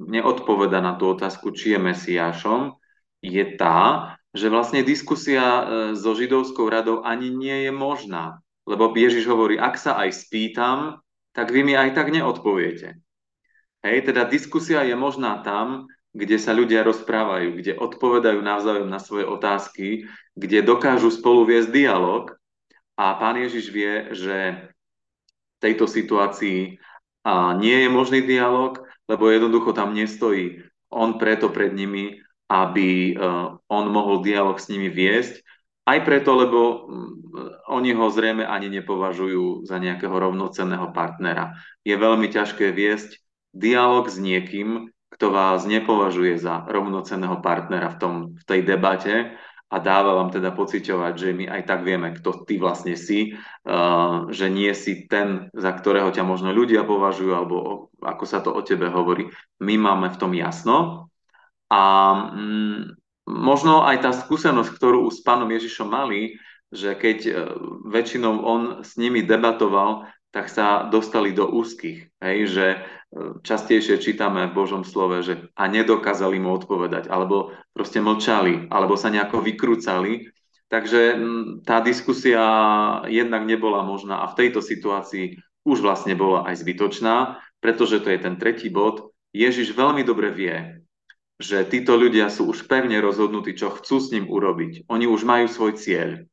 neodpoveda 0.10 0.82
na 0.82 0.98
tú 0.98 1.14
otázku, 1.14 1.54
či 1.54 1.78
je 1.78 1.80
Mesiášom, 1.80 2.74
je 3.22 3.46
tá, 3.54 4.18
že 4.34 4.50
vlastne 4.50 4.82
diskusia 4.82 5.70
so 5.94 6.18
židovskou 6.18 6.66
radou 6.66 7.06
ani 7.06 7.30
nie 7.30 7.70
je 7.70 7.72
možná. 7.72 8.42
Lebo 8.66 8.90
Ježiš 8.90 9.30
hovorí, 9.30 9.62
ak 9.62 9.78
sa 9.78 10.02
aj 10.02 10.26
spýtam, 10.26 11.06
tak 11.38 11.54
vy 11.54 11.62
mi 11.62 11.78
aj 11.78 11.94
tak 11.94 12.10
neodpoviete. 12.10 12.98
Hej, 13.86 14.10
teda 14.10 14.26
diskusia 14.26 14.82
je 14.82 14.98
možná 14.98 15.46
tam, 15.46 15.86
kde 16.16 16.42
sa 16.42 16.50
ľudia 16.50 16.82
rozprávajú, 16.82 17.62
kde 17.62 17.78
odpovedajú 17.78 18.42
navzájom 18.42 18.90
na 18.90 18.98
svoje 18.98 19.30
otázky, 19.30 20.10
kde 20.34 20.66
dokážu 20.66 21.14
spolu 21.14 21.46
viesť 21.46 21.70
dialog 21.70 22.34
a 22.98 23.14
pán 23.22 23.38
Ježiš 23.38 23.70
vie, 23.70 24.10
že 24.18 24.38
v 25.56 25.58
tejto 25.62 25.86
situácii 25.86 26.82
a 27.26 27.58
nie 27.58 27.86
je 27.86 27.90
možný 27.90 28.22
dialog, 28.22 28.86
lebo 29.10 29.34
jednoducho 29.34 29.74
tam 29.74 29.98
nestojí. 29.98 30.62
On 30.94 31.18
preto 31.18 31.50
pred 31.50 31.74
nimi, 31.74 32.22
aby 32.46 33.18
uh, 33.18 33.58
on 33.66 33.86
mohol 33.90 34.22
dialog 34.22 34.62
s 34.62 34.70
nimi 34.70 34.94
viesť, 34.94 35.42
aj 35.86 36.00
preto, 36.02 36.34
lebo 36.34 36.90
mm, 36.90 37.14
oni 37.70 37.94
ho 37.94 38.10
zrejme 38.10 38.46
ani 38.46 38.70
nepovažujú 38.74 39.66
za 39.70 39.78
nejakého 39.78 40.14
rovnocenného 40.14 40.90
partnera. 40.94 41.58
Je 41.86 41.94
veľmi 41.94 42.30
ťažké 42.30 42.74
viesť 42.74 43.22
dialog 43.54 44.10
s 44.10 44.18
niekým, 44.18 44.90
kto 45.14 45.32
vás 45.32 45.64
nepovažuje 45.64 46.36
za 46.42 46.66
rovnocenného 46.68 47.40
partnera 47.40 47.94
v, 47.94 47.98
tom, 48.02 48.14
v 48.36 48.44
tej 48.44 48.62
debate 48.66 49.38
a 49.66 49.78
dáva 49.82 50.14
vám 50.14 50.30
teda 50.30 50.54
pociťovať, 50.54 51.14
že 51.18 51.30
my 51.34 51.46
aj 51.50 51.62
tak 51.66 51.82
vieme, 51.82 52.14
kto 52.14 52.46
ty 52.46 52.62
vlastne 52.62 52.94
si, 52.94 53.34
uh, 53.34 54.30
že 54.30 54.48
nie 54.48 54.70
si 54.78 55.10
ten, 55.10 55.50
za 55.58 55.74
ktorého 55.74 56.14
ťa 56.14 56.22
možno 56.22 56.54
ľudia 56.54 56.86
považujú, 56.86 57.32
alebo 57.34 57.90
ako 57.98 58.24
sa 58.30 58.46
to 58.46 58.54
o 58.54 58.62
tebe 58.62 58.88
hovorí. 58.94 59.28
My 59.60 59.76
máme 59.76 60.14
v 60.14 60.20
tom 60.22 60.32
jasno. 60.38 61.10
A 61.66 61.82
mm, 62.30 62.94
možno 63.26 63.82
aj 63.90 64.06
tá 64.06 64.12
skúsenosť, 64.14 64.70
ktorú 64.70 65.10
s 65.10 65.26
pánom 65.26 65.50
Ježišom 65.50 65.90
mali, 65.90 66.38
že 66.70 66.94
keď 66.94 67.18
e, 67.26 67.32
väčšinou 67.90 68.46
on 68.46 68.62
s 68.86 68.98
nimi 69.02 69.26
debatoval, 69.26 70.06
tak 70.30 70.52
sa 70.52 70.86
dostali 70.92 71.32
do 71.32 71.48
úzkých. 71.48 72.12
Hej, 72.20 72.38
že 72.52 72.66
častejšie 73.42 74.04
čítame 74.04 74.52
v 74.52 74.56
Božom 74.56 74.84
slove, 74.84 75.24
že 75.24 75.48
a 75.56 75.72
nedokázali 75.72 76.36
mu 76.36 76.56
odpovedať, 76.60 77.08
alebo 77.08 77.56
proste 77.72 78.04
mlčali, 78.04 78.68
alebo 78.68 79.00
sa 79.00 79.08
nejako 79.08 79.40
vykrúcali. 79.40 80.32
Takže 80.68 81.02
tá 81.64 81.80
diskusia 81.80 82.44
jednak 83.08 83.46
nebola 83.48 83.86
možná 83.86 84.26
a 84.26 84.32
v 84.34 84.38
tejto 84.44 84.60
situácii 84.60 85.40
už 85.64 85.78
vlastne 85.82 86.18
bola 86.18 86.44
aj 86.50 86.62
zbytočná, 86.62 87.40
pretože 87.64 88.02
to 88.04 88.12
je 88.12 88.20
ten 88.20 88.36
tretí 88.36 88.68
bod. 88.68 89.14
Ježiš 89.32 89.74
veľmi 89.74 90.04
dobre 90.04 90.34
vie, 90.34 90.86
že 91.40 91.68
títo 91.68 92.00
ľudia 92.00 92.32
sú 92.32 92.48
už 92.48 92.68
pevne 92.72 93.00
rozhodnutí, 93.04 93.56
čo 93.56 93.72
chcú 93.74 94.00
s 94.00 94.12
ním 94.12 94.28
urobiť. 94.32 94.88
Oni 94.88 95.06
už 95.08 95.28
majú 95.28 95.52
svoj 95.52 95.76
cieľ. 95.76 96.24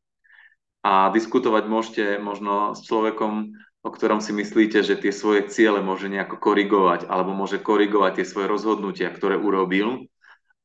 A 0.83 1.11
diskutovať 1.15 1.65
môžete 1.71 2.05
možno 2.19 2.75
s 2.75 2.83
človekom, 2.87 3.55
o 3.83 3.91
ktorom 3.91 4.23
si 4.23 4.31
myslíte, 4.31 4.87
že 4.87 4.95
tie 4.99 5.11
svoje 5.11 5.51
ciele 5.51 5.83
môže 5.83 6.07
nejako 6.07 6.39
korigovať, 6.39 7.11
alebo 7.11 7.35
môže 7.35 7.59
korigovať 7.59 8.23
tie 8.23 8.27
svoje 8.27 8.47
rozhodnutia, 8.47 9.11
ktoré 9.11 9.35
urobil. 9.35 10.07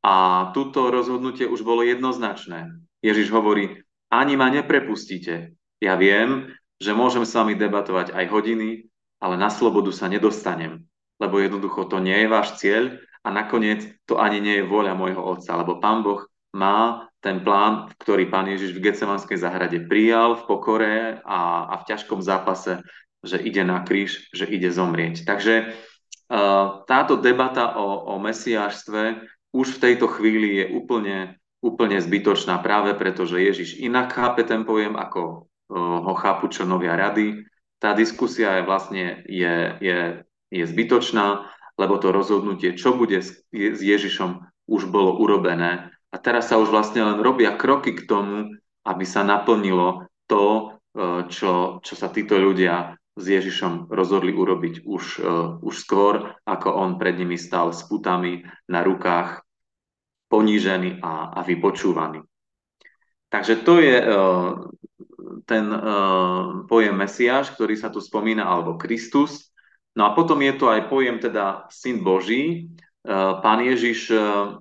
A 0.06 0.50
túto 0.54 0.94
rozhodnutie 0.94 1.50
už 1.50 1.66
bolo 1.66 1.82
jednoznačné. 1.82 2.70
Ježiš 3.02 3.34
hovorí, 3.34 3.82
ani 4.14 4.38
ma 4.38 4.54
neprepustíte. 4.54 5.58
Ja 5.82 5.98
viem, 5.98 6.54
že 6.78 6.94
môžem 6.94 7.26
s 7.26 7.34
vami 7.34 7.58
debatovať 7.58 8.14
aj 8.14 8.26
hodiny, 8.30 8.86
ale 9.18 9.36
na 9.36 9.50
slobodu 9.50 9.90
sa 9.90 10.06
nedostanem, 10.06 10.86
lebo 11.18 11.42
jednoducho 11.42 11.90
to 11.90 11.98
nie 11.98 12.26
je 12.26 12.28
váš 12.30 12.62
cieľ 12.62 13.02
a 13.26 13.34
nakoniec 13.34 13.82
to 14.06 14.22
ani 14.22 14.38
nie 14.38 14.62
je 14.62 14.70
vôľa 14.70 14.94
môjho 14.94 15.22
otca, 15.22 15.58
lebo 15.58 15.82
pán 15.82 16.06
Boh 16.06 16.22
má 16.54 17.10
ten 17.20 17.42
plán, 17.42 17.90
ktorý 17.98 18.30
pán 18.30 18.46
Ježiš 18.46 18.78
v 18.78 18.90
Gecemanskej 18.90 19.42
záhrade 19.42 19.84
prijal 19.90 20.38
v 20.38 20.46
pokore 20.46 20.96
a, 21.26 21.66
a 21.66 21.74
v 21.82 21.88
ťažkom 21.90 22.22
zápase, 22.22 22.80
že 23.28 23.38
ide 23.44 23.68
na 23.68 23.84
kríž, 23.84 24.32
že 24.32 24.48
ide 24.48 24.72
zomrieť. 24.72 25.28
Takže 25.28 25.76
uh, 26.32 26.88
táto 26.88 27.20
debata 27.20 27.76
o, 27.76 28.16
o 28.16 28.24
mesiáštve 28.24 29.28
už 29.52 29.78
v 29.78 29.82
tejto 29.84 30.08
chvíli 30.08 30.64
je 30.64 30.66
úplne, 30.72 31.36
úplne 31.60 32.00
zbytočná 32.00 32.64
práve 32.64 32.96
preto, 32.96 33.28
že 33.28 33.44
Ježiš 33.44 33.84
inak 33.84 34.16
chápe 34.16 34.48
ten 34.48 34.64
pojem, 34.64 34.96
ako 34.96 35.52
uh, 35.68 36.00
ho 36.08 36.14
chápu 36.16 36.48
členovia 36.48 36.96
rady. 36.96 37.44
Tá 37.78 37.94
diskusia 37.94 38.58
je 38.58 38.64
vlastne 38.66 39.22
je, 39.30 39.56
je, 39.84 40.00
je 40.50 40.64
zbytočná 40.66 41.54
lebo 41.78 42.02
to 42.02 42.10
rozhodnutie, 42.10 42.74
čo 42.74 42.98
bude 42.98 43.22
s 43.22 43.46
Ježišom, 43.54 44.42
už 44.66 44.90
bolo 44.90 45.22
urobené. 45.22 45.94
A 46.10 46.16
teraz 46.18 46.50
sa 46.50 46.58
už 46.58 46.74
vlastne 46.74 47.06
len 47.06 47.22
robia 47.22 47.54
kroky 47.54 47.94
k 47.94 48.10
tomu, 48.10 48.58
aby 48.84 49.06
sa 49.06 49.22
naplnilo 49.22 50.10
to, 50.26 50.44
e, 50.98 51.30
čo, 51.30 51.80
čo 51.86 51.94
sa 51.94 52.10
títo 52.10 52.36
ľudia 52.42 52.97
s 53.18 53.26
Ježišom 53.26 53.90
rozhodli 53.90 54.30
urobiť 54.30 54.86
už, 54.86 55.04
e, 55.18 55.32
už 55.66 55.74
skôr, 55.74 56.38
ako 56.46 56.70
on 56.70 57.02
pred 57.02 57.18
nimi 57.18 57.36
stal 57.36 57.74
s 57.74 57.82
putami 57.90 58.46
na 58.70 58.86
rukách, 58.86 59.42
ponížený 60.30 61.02
a, 61.02 61.34
a 61.34 61.40
vypočúvaný. 61.42 62.22
Takže 63.28 63.64
to 63.64 63.80
je 63.84 63.96
uh, 64.00 64.56
ten 65.44 65.68
uh, 65.68 66.64
pojem 66.64 66.96
Mesiáš, 66.96 67.56
ktorý 67.56 67.76
sa 67.76 67.92
tu 67.92 68.00
spomína, 68.00 68.44
alebo 68.44 68.80
Kristus. 68.80 69.52
No 69.96 70.08
a 70.08 70.16
potom 70.16 70.40
je 70.44 70.56
to 70.56 70.72
aj 70.72 70.88
pojem 70.88 71.20
teda 71.20 71.68
syn 71.72 72.04
Boží. 72.04 72.72
Pán 73.08 73.64
Ježiš 73.64 74.14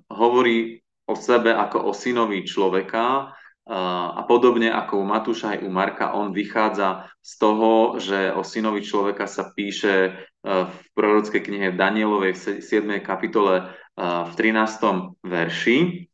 hovorí 0.07 0.79
o 1.03 1.15
sebe 1.19 1.51
ako 1.51 1.91
o 1.91 1.91
synovi 1.91 2.41
človeka 2.41 3.36
a 3.67 4.21
podobne 4.23 4.71
ako 4.71 5.03
u 5.03 5.05
Matúša 5.05 5.59
aj 5.59 5.59
u 5.67 5.69
Marka, 5.69 6.15
on 6.15 6.31
vychádza 6.31 7.11
z 7.19 7.33
toho, 7.35 7.99
že 7.99 8.31
o 8.31 8.41
synovi 8.41 8.79
človeka 8.79 9.27
sa 9.27 9.51
píše 9.51 10.15
v 10.47 10.75
prorockej 10.95 11.43
knihe 11.43 11.75
Danielovej 11.75 12.33
v 12.33 12.63
7. 12.63 13.03
kapitole 13.03 13.75
v 13.99 14.31
13. 14.39 15.19
verši. 15.19 16.07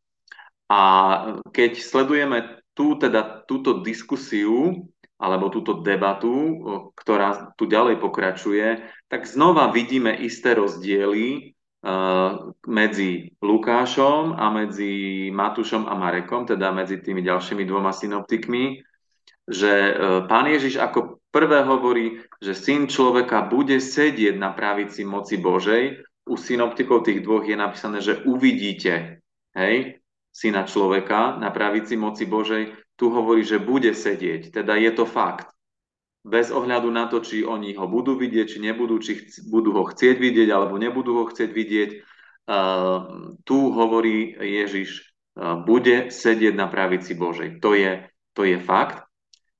A 0.66 0.82
keď 1.54 1.78
sledujeme 1.78 2.58
tú, 2.74 2.98
teda, 2.98 3.46
túto 3.46 3.78
diskusiu, 3.86 4.90
alebo 5.14 5.46
túto 5.46 5.78
debatu, 5.78 6.34
ktorá 6.98 7.54
tu 7.54 7.70
ďalej 7.70 8.02
pokračuje, 8.02 8.82
tak 9.06 9.30
znova 9.30 9.70
vidíme 9.70 10.10
isté 10.10 10.58
rozdiely 10.58 11.53
medzi 12.64 13.28
Lukášom 13.44 14.32
a 14.40 14.48
medzi 14.48 15.28
Matúšom 15.28 15.84
a 15.84 15.94
Marekom, 15.94 16.48
teda 16.48 16.72
medzi 16.72 17.04
tými 17.04 17.20
ďalšími 17.20 17.68
dvoma 17.68 17.92
synoptikmi, 17.92 18.80
že 19.44 19.72
e, 19.72 19.92
pán 20.24 20.48
Ježiš 20.48 20.80
ako 20.80 21.20
prvé 21.28 21.60
hovorí, 21.60 22.24
že 22.40 22.56
syn 22.56 22.88
človeka 22.88 23.44
bude 23.52 23.76
sedieť 23.76 24.40
na 24.40 24.56
pravici 24.56 25.04
moci 25.04 25.36
Božej. 25.36 26.00
U 26.24 26.40
synoptikov 26.40 27.04
tých 27.04 27.20
dvoch 27.20 27.44
je 27.44 27.52
napísané, 27.52 28.00
že 28.00 28.24
uvidíte, 28.24 29.20
hej, 29.52 30.00
syna 30.32 30.64
človeka 30.64 31.36
na 31.36 31.52
pravici 31.52 32.00
moci 32.00 32.24
Božej, 32.24 32.72
tu 32.96 33.12
hovorí, 33.12 33.44
že 33.44 33.60
bude 33.60 33.92
sedieť, 33.92 34.50
teda 34.56 34.80
je 34.80 34.90
to 34.96 35.04
fakt. 35.04 35.53
Bez 36.24 36.48
ohľadu 36.48 36.88
na 36.88 37.04
to, 37.12 37.20
či 37.20 37.44
oni 37.44 37.76
ho 37.76 37.84
budú 37.84 38.16
vidieť, 38.16 38.56
či 38.56 38.58
nebudú, 38.64 38.96
či 38.96 39.20
chc- 39.20 39.44
budú 39.52 39.76
ho 39.76 39.84
chcieť 39.84 40.16
vidieť, 40.16 40.48
alebo 40.48 40.80
nebudú 40.80 41.20
ho 41.20 41.24
chcieť 41.28 41.50
vidieť, 41.52 41.90
uh, 42.48 42.98
tu 43.44 43.58
hovorí 43.76 44.32
Ježiš, 44.32 45.12
uh, 45.36 45.60
bude 45.60 46.08
sedieť 46.08 46.56
na 46.56 46.72
pravici 46.72 47.12
Božej. 47.12 47.60
To 47.60 47.76
je, 47.76 48.08
to 48.32 48.48
je 48.48 48.56
fakt. 48.56 49.04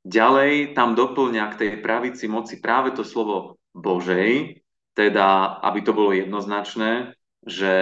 Ďalej 0.09 0.72
tam 0.72 0.96
doplňa 0.96 1.44
k 1.53 1.59
tej 1.61 1.70
pravici 1.85 2.29
moci 2.33 2.61
práve 2.64 2.96
to 2.96 3.05
slovo 3.05 3.61
Božej, 3.77 4.64
teda 4.96 5.61
aby 5.61 5.81
to 5.85 5.92
bolo 5.92 6.16
jednoznačné, 6.16 7.12
že, 7.44 7.77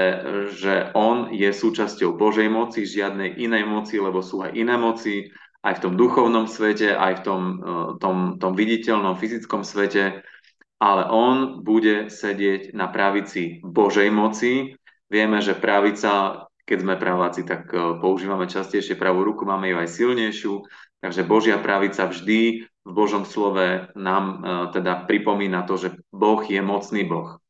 že 0.59 0.91
on 0.99 1.31
je 1.31 1.55
súčasťou 1.55 2.19
Božej 2.19 2.51
moci, 2.51 2.83
žiadnej 2.83 3.39
inej 3.39 3.63
moci, 3.63 4.03
lebo 4.03 4.19
sú 4.19 4.43
aj 4.43 4.59
iné 4.59 4.75
moci, 4.75 5.31
aj 5.63 5.79
v 5.79 5.83
tom 5.83 5.95
duchovnom 5.95 6.51
svete, 6.51 6.91
aj 6.93 7.23
v 7.23 7.25
tom, 7.25 7.43
eh, 7.59 7.89
tom, 8.03 8.17
tom 8.43 8.53
viditeľnom 8.59 9.15
fyzickom 9.15 9.63
svete, 9.63 10.27
ale 10.83 11.03
on 11.07 11.63
bude 11.63 12.11
sedieť 12.11 12.75
na 12.75 12.91
pravici 12.91 13.63
Božej 13.63 14.11
moci. 14.11 14.75
Vieme, 15.07 15.39
že 15.39 15.55
pravica, 15.55 16.45
keď 16.67 16.79
sme 16.83 16.95
praváci, 16.99 17.47
tak 17.47 17.71
eh, 17.71 17.79
používame 18.03 18.51
častejšie 18.51 18.99
pravú 18.99 19.23
ruku, 19.23 19.47
máme 19.47 19.71
ju 19.71 19.77
aj 19.79 19.89
silnejšiu, 19.91 20.55
takže 20.99 21.23
Božia 21.27 21.63
pravica 21.63 22.11
vždy 22.11 22.67
v 22.67 22.91
Božom 22.91 23.23
slove 23.23 23.95
nám 23.95 24.25
eh, 24.27 24.41
teda 24.75 25.07
pripomína 25.07 25.63
to, 25.67 25.79
že 25.79 25.95
Boh 26.11 26.43
je 26.43 26.59
mocný 26.59 27.07
Boh 27.07 27.42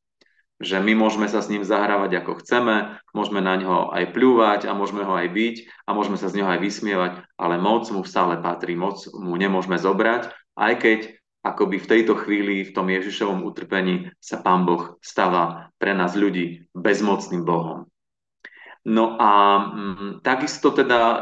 že 0.63 0.79
my 0.79 0.95
môžeme 0.95 1.27
sa 1.27 1.43
s 1.43 1.51
ním 1.51 1.67
zahrávať 1.67 2.23
ako 2.23 2.39
chceme, 2.41 3.03
môžeme 3.11 3.43
na 3.43 3.59
ňo 3.59 3.91
aj 3.91 4.15
pľúvať 4.15 4.71
a 4.71 4.73
môžeme 4.73 5.03
ho 5.03 5.15
aj 5.19 5.29
byť 5.29 5.57
a 5.87 5.91
môžeme 5.91 6.15
sa 6.15 6.31
z 6.31 6.41
neho 6.41 6.49
aj 6.49 6.63
vysmievať, 6.63 7.13
ale 7.37 7.59
moc 7.59 7.85
mu 7.91 8.07
stále 8.07 8.39
patrí, 8.39 8.79
moc 8.79 9.03
mu 9.13 9.35
nemôžeme 9.35 9.75
zobrať, 9.77 10.31
aj 10.55 10.73
keď 10.79 11.01
akoby 11.43 11.77
v 11.83 11.91
tejto 11.91 12.15
chvíli, 12.15 12.63
v 12.63 12.75
tom 12.75 12.87
Ježišovom 12.87 13.43
utrpení 13.43 14.15
sa 14.23 14.39
Pán 14.39 14.63
Boh 14.63 14.97
stáva 15.03 15.75
pre 15.77 15.91
nás 15.91 16.15
ľudí 16.15 16.71
bezmocným 16.71 17.43
Bohom. 17.43 17.91
No 18.87 19.19
a 19.19 19.31
m, 19.75 20.23
takisto 20.23 20.71
teda 20.71 21.01
e, 21.03 21.19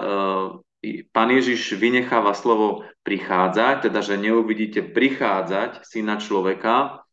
Pán 1.12 1.28
Ježiš 1.32 1.76
vynecháva 1.76 2.32
slovo 2.32 2.84
prichádzať, 3.04 3.88
teda 3.88 4.00
že 4.00 4.20
neuvidíte 4.20 4.80
prichádzať 4.92 5.84
syna 5.84 6.20
človeka, 6.20 7.04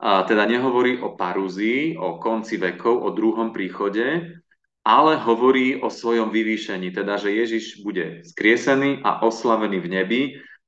a 0.00 0.24
teda 0.24 0.48
nehovorí 0.48 0.96
o 1.04 1.12
parúzii, 1.12 2.00
o 2.00 2.16
konci 2.16 2.56
vekov, 2.56 3.04
o 3.04 3.12
druhom 3.12 3.52
príchode, 3.52 4.32
ale 4.80 5.20
hovorí 5.20 5.76
o 5.76 5.92
svojom 5.92 6.32
vyvýšení, 6.32 6.88
teda 6.88 7.20
že 7.20 7.36
Ježiš 7.36 7.84
bude 7.84 8.24
skriesený 8.24 9.04
a 9.04 9.20
oslavený 9.20 9.76
v 9.84 9.88
nebi, 9.92 10.22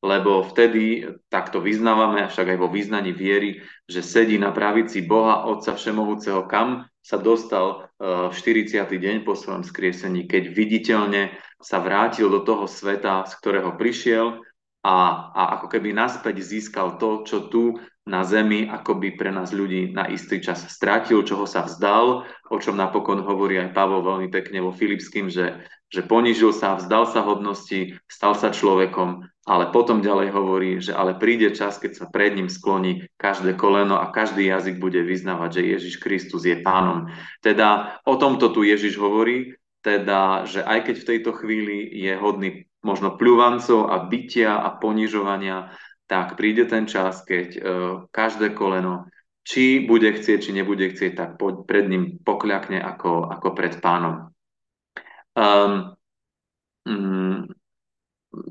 lebo 0.04 0.44
vtedy 0.44 1.06
takto 1.32 1.64
vyznávame, 1.64 2.28
však 2.28 2.52
aj 2.52 2.58
vo 2.60 2.68
význaní 2.68 3.16
viery, 3.16 3.64
že 3.88 4.04
sedí 4.04 4.36
na 4.36 4.52
pravici 4.52 5.00
Boha, 5.06 5.48
Otca 5.48 5.78
Všemohúceho, 5.78 6.44
kam 6.44 6.84
sa 7.00 7.16
dostal 7.16 7.88
e, 7.96 8.28
v 8.28 8.34
40. 8.34 8.82
deň 8.82 9.16
po 9.22 9.38
svojom 9.38 9.62
skriesení, 9.62 10.26
keď 10.26 10.52
viditeľne 10.52 11.22
sa 11.62 11.78
vrátil 11.78 12.28
do 12.28 12.42
toho 12.42 12.66
sveta, 12.66 13.24
z 13.30 13.32
ktorého 13.38 13.78
prišiel 13.78 14.42
a, 14.82 15.30
a 15.30 15.42
ako 15.56 15.70
keby 15.70 15.94
naspäť 15.94 16.42
získal 16.42 16.98
to, 16.98 17.22
čo 17.22 17.46
tu 17.46 17.78
na 18.02 18.26
zemi 18.26 18.66
akoby 18.66 19.14
pre 19.14 19.30
nás 19.30 19.54
ľudí 19.54 19.94
na 19.94 20.10
istý 20.10 20.42
čas 20.42 20.66
strátil, 20.66 21.22
čoho 21.22 21.46
sa 21.46 21.62
vzdal, 21.62 22.26
o 22.26 22.56
čom 22.58 22.74
napokon 22.74 23.22
hovorí 23.22 23.62
aj 23.62 23.70
Pavol 23.70 24.02
veľmi 24.02 24.28
pekne 24.28 24.58
vo 24.58 24.74
Filipským, 24.74 25.30
že, 25.30 25.62
že 25.86 26.02
ponížil 26.02 26.50
sa, 26.50 26.74
vzdal 26.74 27.06
sa 27.06 27.22
hodnosti, 27.22 27.94
stal 28.10 28.34
sa 28.34 28.50
človekom, 28.50 29.22
ale 29.46 29.70
potom 29.70 30.02
ďalej 30.02 30.28
hovorí, 30.34 30.70
že 30.82 30.94
ale 30.94 31.14
príde 31.14 31.54
čas, 31.54 31.78
keď 31.78 31.92
sa 31.94 32.04
pred 32.10 32.34
ním 32.34 32.50
skloní 32.50 33.06
každé 33.22 33.54
koleno 33.54 33.98
a 33.98 34.10
každý 34.10 34.50
jazyk 34.50 34.82
bude 34.82 34.98
vyznávať, 35.02 35.62
že 35.62 35.70
Ježiš 35.78 35.94
Kristus 36.02 36.42
je 36.42 36.58
pánom. 36.58 37.06
Teda 37.38 38.02
o 38.02 38.18
tomto 38.18 38.50
tu 38.50 38.66
Ježiš 38.66 38.98
hovorí, 38.98 39.54
teda, 39.82 40.46
že 40.46 40.62
aj 40.62 40.90
keď 40.90 40.96
v 40.98 41.08
tejto 41.10 41.30
chvíli 41.38 41.86
je 41.90 42.14
hodný 42.18 42.70
možno 42.82 43.14
pľúvancov 43.14 43.90
a 43.90 44.06
bytia 44.06 44.58
a 44.58 44.74
ponižovania, 44.78 45.74
tak 46.12 46.36
príde 46.36 46.68
ten 46.68 46.84
čas, 46.84 47.24
keď 47.24 47.48
uh, 47.56 47.64
každé 48.12 48.52
koleno, 48.52 49.08
či 49.40 49.80
bude 49.80 50.12
chcieť, 50.12 50.38
či 50.44 50.52
nebude 50.52 50.92
chcieť, 50.92 51.12
tak 51.16 51.30
pred 51.40 51.88
ním 51.88 52.20
pokľakne 52.20 52.76
ako, 52.84 53.32
ako 53.32 53.48
pred 53.56 53.80
pánom. 53.80 54.28
Um, 55.32 55.96
um, 56.84 57.48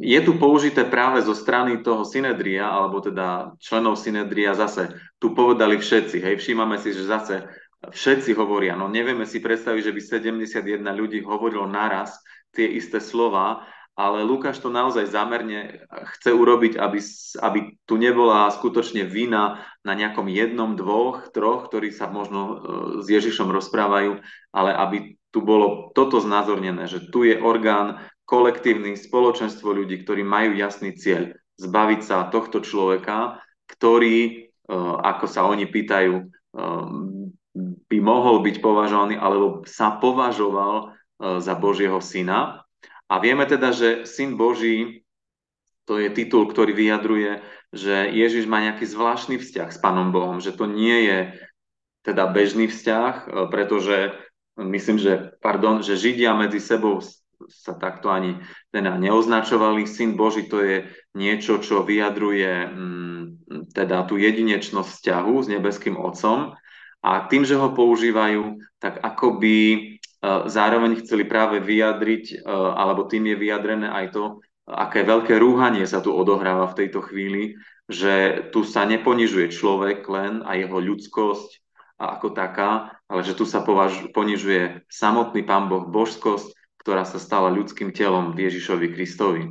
je 0.02 0.20
tu 0.26 0.42
použité 0.42 0.90
práve 0.90 1.22
zo 1.22 1.38
strany 1.38 1.86
toho 1.86 2.02
synedria, 2.02 2.66
alebo 2.66 2.98
teda 2.98 3.54
členov 3.62 4.02
synedria 4.02 4.58
zase, 4.58 4.98
tu 5.22 5.38
povedali 5.38 5.78
všetci, 5.78 6.18
hej, 6.18 6.36
všímame 6.42 6.82
si, 6.82 6.98
že 6.98 7.06
zase 7.06 7.46
všetci 7.94 8.34
hovoria, 8.34 8.74
no 8.74 8.90
nevieme 8.90 9.30
si 9.30 9.38
predstaviť, 9.38 9.82
že 9.86 9.94
by 9.94 10.02
71 10.02 10.82
ľudí 10.82 11.22
hovorilo 11.22 11.70
naraz 11.70 12.18
tie 12.54 12.66
isté 12.74 12.98
slova, 12.98 13.70
ale 14.00 14.24
Lukáš 14.24 14.64
to 14.64 14.72
naozaj 14.72 15.12
zamerne 15.12 15.84
chce 16.16 16.32
urobiť, 16.32 16.80
aby, 16.80 17.00
aby 17.44 17.60
tu 17.84 18.00
nebola 18.00 18.48
skutočne 18.48 19.04
vina 19.04 19.68
na 19.84 19.94
nejakom 19.94 20.32
jednom, 20.32 20.80
dvoch, 20.80 21.28
troch, 21.36 21.68
ktorí 21.68 21.92
sa 21.92 22.08
možno 22.08 22.40
e, 22.42 22.54
s 23.04 23.08
Ježišom 23.12 23.52
rozprávajú, 23.52 24.24
ale 24.56 24.72
aby 24.72 24.98
tu 25.36 25.44
bolo 25.44 25.92
toto 25.92 26.24
znázornené, 26.24 26.88
že 26.88 27.12
tu 27.12 27.28
je 27.28 27.36
orgán 27.36 28.00
kolektívny, 28.24 28.96
spoločenstvo 28.96 29.76
ľudí, 29.76 30.08
ktorí 30.08 30.24
majú 30.24 30.56
jasný 30.56 30.96
cieľ 30.96 31.36
zbaviť 31.60 32.02
sa 32.02 32.32
tohto 32.32 32.64
človeka, 32.64 33.44
ktorý, 33.68 34.18
e, 34.24 34.32
ako 35.04 35.26
sa 35.28 35.44
oni 35.52 35.68
pýtajú, 35.68 36.14
e, 36.16 36.24
by 37.92 37.98
mohol 38.00 38.40
byť 38.40 38.64
považovaný 38.64 39.20
alebo 39.20 39.68
sa 39.68 40.00
považoval 40.00 40.96
za 41.44 41.54
Božieho 41.54 42.00
syna 42.00 42.61
a 43.12 43.20
vieme 43.20 43.44
teda, 43.44 43.76
že 43.76 44.08
Syn 44.08 44.40
Boží, 44.40 45.04
to 45.84 46.00
je 46.00 46.08
titul, 46.16 46.48
ktorý 46.48 46.72
vyjadruje, 46.72 47.44
že 47.76 48.08
Ježiš 48.08 48.48
má 48.48 48.64
nejaký 48.64 48.88
zvláštny 48.88 49.36
vzťah 49.36 49.68
s 49.68 49.82
Pánom 49.84 50.16
Bohom, 50.16 50.40
že 50.40 50.56
to 50.56 50.64
nie 50.64 51.12
je 51.12 51.20
teda 52.08 52.32
bežný 52.32 52.72
vzťah, 52.72 53.14
e, 53.14 53.24
pretože 53.52 54.16
myslím, 54.56 54.96
že, 54.96 55.36
pardon, 55.44 55.84
že 55.84 56.00
Židia 56.00 56.32
medzi 56.40 56.64
sebou 56.64 57.04
sa 57.52 57.74
takto 57.76 58.08
ani 58.08 58.40
teda 58.72 58.96
neoznačovali. 58.96 59.84
Syn 59.84 60.16
Boží 60.16 60.48
to 60.48 60.64
je 60.64 60.88
niečo, 61.12 61.60
čo 61.60 61.84
vyjadruje 61.84 62.52
mm, 62.72 63.22
teda 63.76 64.08
tú 64.08 64.16
jedinečnosť 64.16 64.88
vzťahu 64.88 65.34
s 65.44 65.48
nebeským 65.52 66.00
Otcom 66.00 66.56
a 67.02 67.12
tým, 67.28 67.44
že 67.44 67.58
ho 67.58 67.74
používajú, 67.74 68.62
tak 68.78 69.02
akoby 69.02 69.91
zároveň 70.22 71.02
chceli 71.02 71.26
práve 71.26 71.58
vyjadriť, 71.58 72.26
e, 72.30 72.36
alebo 72.54 73.10
tým 73.10 73.34
je 73.34 73.36
vyjadrené 73.42 73.90
aj 73.90 74.06
to, 74.14 74.26
aké 74.70 75.02
veľké 75.02 75.42
rúhanie 75.42 75.84
sa 75.90 76.00
tu 76.00 76.14
odohráva 76.14 76.70
v 76.70 76.78
tejto 76.86 77.02
chvíli, 77.02 77.58
že 77.90 78.48
tu 78.54 78.62
sa 78.62 78.86
neponižuje 78.86 79.50
človek 79.52 80.06
len 80.06 80.46
a 80.46 80.56
jeho 80.56 80.78
ľudskosť 80.78 81.50
ako 82.02 82.34
taká, 82.34 82.98
ale 83.06 83.22
že 83.22 83.38
tu 83.38 83.46
sa 83.46 83.62
považ- 83.62 84.10
ponižuje 84.14 84.86
samotný 84.90 85.42
Pán 85.46 85.70
Boh, 85.70 85.86
božskosť, 85.86 86.54
ktorá 86.82 87.06
sa 87.06 87.22
stala 87.22 87.54
ľudským 87.54 87.94
telom 87.94 88.34
v 88.34 88.50
Ježišovi 88.50 88.88
Kristovi. 88.94 89.44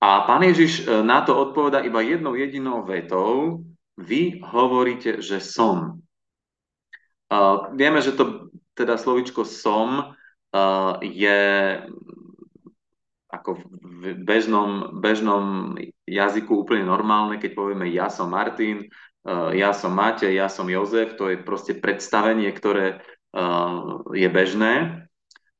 A 0.00 0.24
Pán 0.24 0.44
Ježiš 0.44 0.84
e, 0.84 1.04
na 1.04 1.20
to 1.24 1.36
odpoveda 1.36 1.84
iba 1.84 2.00
jednou 2.00 2.32
jedinou 2.36 2.84
vetou, 2.88 3.64
vy 3.98 4.40
hovoríte, 4.46 5.18
že 5.18 5.42
som. 5.42 5.98
Uh, 7.28 7.74
vieme, 7.76 8.00
že 8.00 8.16
to 8.16 8.47
teda 8.78 8.94
slovičko 8.94 9.42
som 9.42 10.14
uh, 10.14 10.94
je 11.02 11.40
ako 13.28 13.60
v 13.82 14.24
bežnom, 14.24 15.02
bežnom 15.04 15.76
jazyku 16.08 16.64
úplne 16.64 16.86
normálne, 16.86 17.36
keď 17.36 17.58
povieme 17.58 17.90
ja 17.90 18.08
som 18.08 18.30
Martin, 18.30 18.88
uh, 19.26 19.50
ja 19.50 19.74
som 19.74 19.92
Matej, 19.92 20.38
ja 20.38 20.46
som 20.46 20.70
Jozef, 20.70 21.18
to 21.18 21.28
je 21.34 21.42
proste 21.42 21.76
predstavenie, 21.76 22.48
ktoré 22.54 23.02
uh, 23.34 24.06
je 24.14 24.28
bežné, 24.30 25.04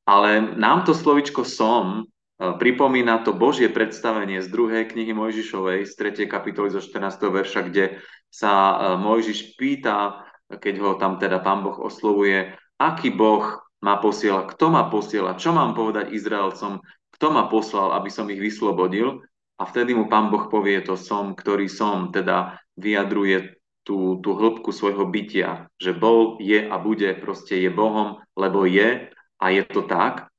ale 0.07 0.29
nám 0.57 0.87
to 0.87 0.95
slovičko 0.95 1.43
som 1.45 2.09
pripomína 2.39 3.19
to 3.27 3.35
Božie 3.35 3.67
predstavenie 3.67 4.39
z 4.39 4.47
druhej 4.47 4.87
knihy 4.87 5.11
Mojžišovej, 5.11 5.83
z 5.83 6.23
3. 6.23 6.31
kapitoly 6.31 6.71
zo 6.71 6.79
14. 6.79 7.19
verša, 7.19 7.67
kde 7.67 7.99
sa 8.31 8.95
Mojžiš 8.95 9.59
pýta, 9.59 10.23
keď 10.47 10.73
ho 10.79 10.91
tam 10.95 11.19
teda 11.19 11.43
pán 11.43 11.67
Boh 11.67 11.75
oslovuje, 11.75 12.55
aký 12.79 13.11
Boh 13.11 13.59
ma 13.83 13.99
posiela, 13.99 14.47
kto 14.47 14.71
ma 14.71 14.87
posiela, 14.87 15.35
čo 15.35 15.51
mám 15.51 15.75
povedať 15.75 16.15
Izraelcom, 16.15 16.79
kto 17.15 17.27
ma 17.35 17.51
poslal, 17.51 17.91
aby 17.99 18.07
som 18.07 18.27
ich 18.31 18.39
vyslobodil. 18.39 19.19
A 19.59 19.67
vtedy 19.67 19.91
mu 19.91 20.07
pán 20.07 20.31
Boh 20.31 20.47
povie, 20.47 20.79
to 20.79 20.95
som, 20.95 21.35
ktorý 21.35 21.67
som, 21.67 22.15
teda 22.15 22.55
vyjadruje 22.79 23.59
tú, 23.83 24.23
tú 24.23 24.39
hĺbku 24.39 24.71
svojho 24.71 25.03
bytia, 25.03 25.67
že 25.75 25.91
bol, 25.91 26.39
je 26.39 26.63
a 26.63 26.75
bude, 26.79 27.11
proste 27.19 27.59
je 27.59 27.67
Bohom, 27.67 28.23
lebo 28.39 28.63
je 28.63 29.11
a 29.39 29.45
je 29.51 29.63
to 29.67 29.83
tak. 29.83 30.31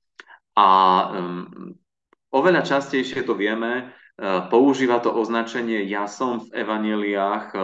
A 0.56 0.68
um, 1.12 1.76
oveľa 2.32 2.64
častejšie 2.64 3.28
to 3.28 3.36
vieme, 3.36 3.92
uh, 3.92 4.48
používa 4.48 5.04
to 5.04 5.12
označenie 5.12 5.84
ja 5.84 6.08
som 6.08 6.40
v 6.40 6.64
evaneliách 6.64 7.46
um, 7.52 7.60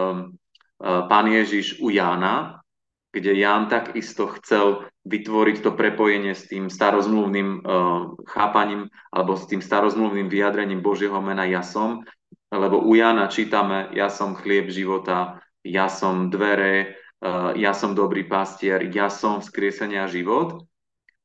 uh, 0.81 1.09
pán 1.09 1.25
Ježiš 1.25 1.81
u 1.81 1.89
Jána, 1.89 2.61
kde 3.11 3.33
Ján 3.39 3.71
takisto 3.71 4.27
chcel 4.39 4.87
vytvoriť 5.07 5.63
to 5.63 5.71
prepojenie 5.73 6.35
s 6.35 6.45
tým 6.51 6.67
starozmluvným 6.67 7.63
uh, 7.63 8.13
chápaním 8.27 8.91
alebo 9.09 9.39
s 9.39 9.47
tým 9.47 9.63
starozmluvným 9.63 10.27
vyjadrením 10.27 10.83
Božieho 10.83 11.17
mena 11.23 11.47
ja 11.47 11.63
som, 11.63 12.03
lebo 12.51 12.79
u 12.83 12.95
Jana 12.95 13.27
čítame, 13.27 13.91
ja 13.91 14.07
som 14.07 14.35
chlieb 14.35 14.71
života, 14.71 15.43
ja 15.67 15.91
som 15.91 16.31
dvere, 16.31 16.95
eh, 17.19 17.51
ja 17.59 17.75
som 17.75 17.91
dobrý 17.91 18.23
pastier, 18.23 18.87
ja 18.95 19.11
som 19.11 19.43
vzkriesenia 19.43 20.07
život. 20.07 20.63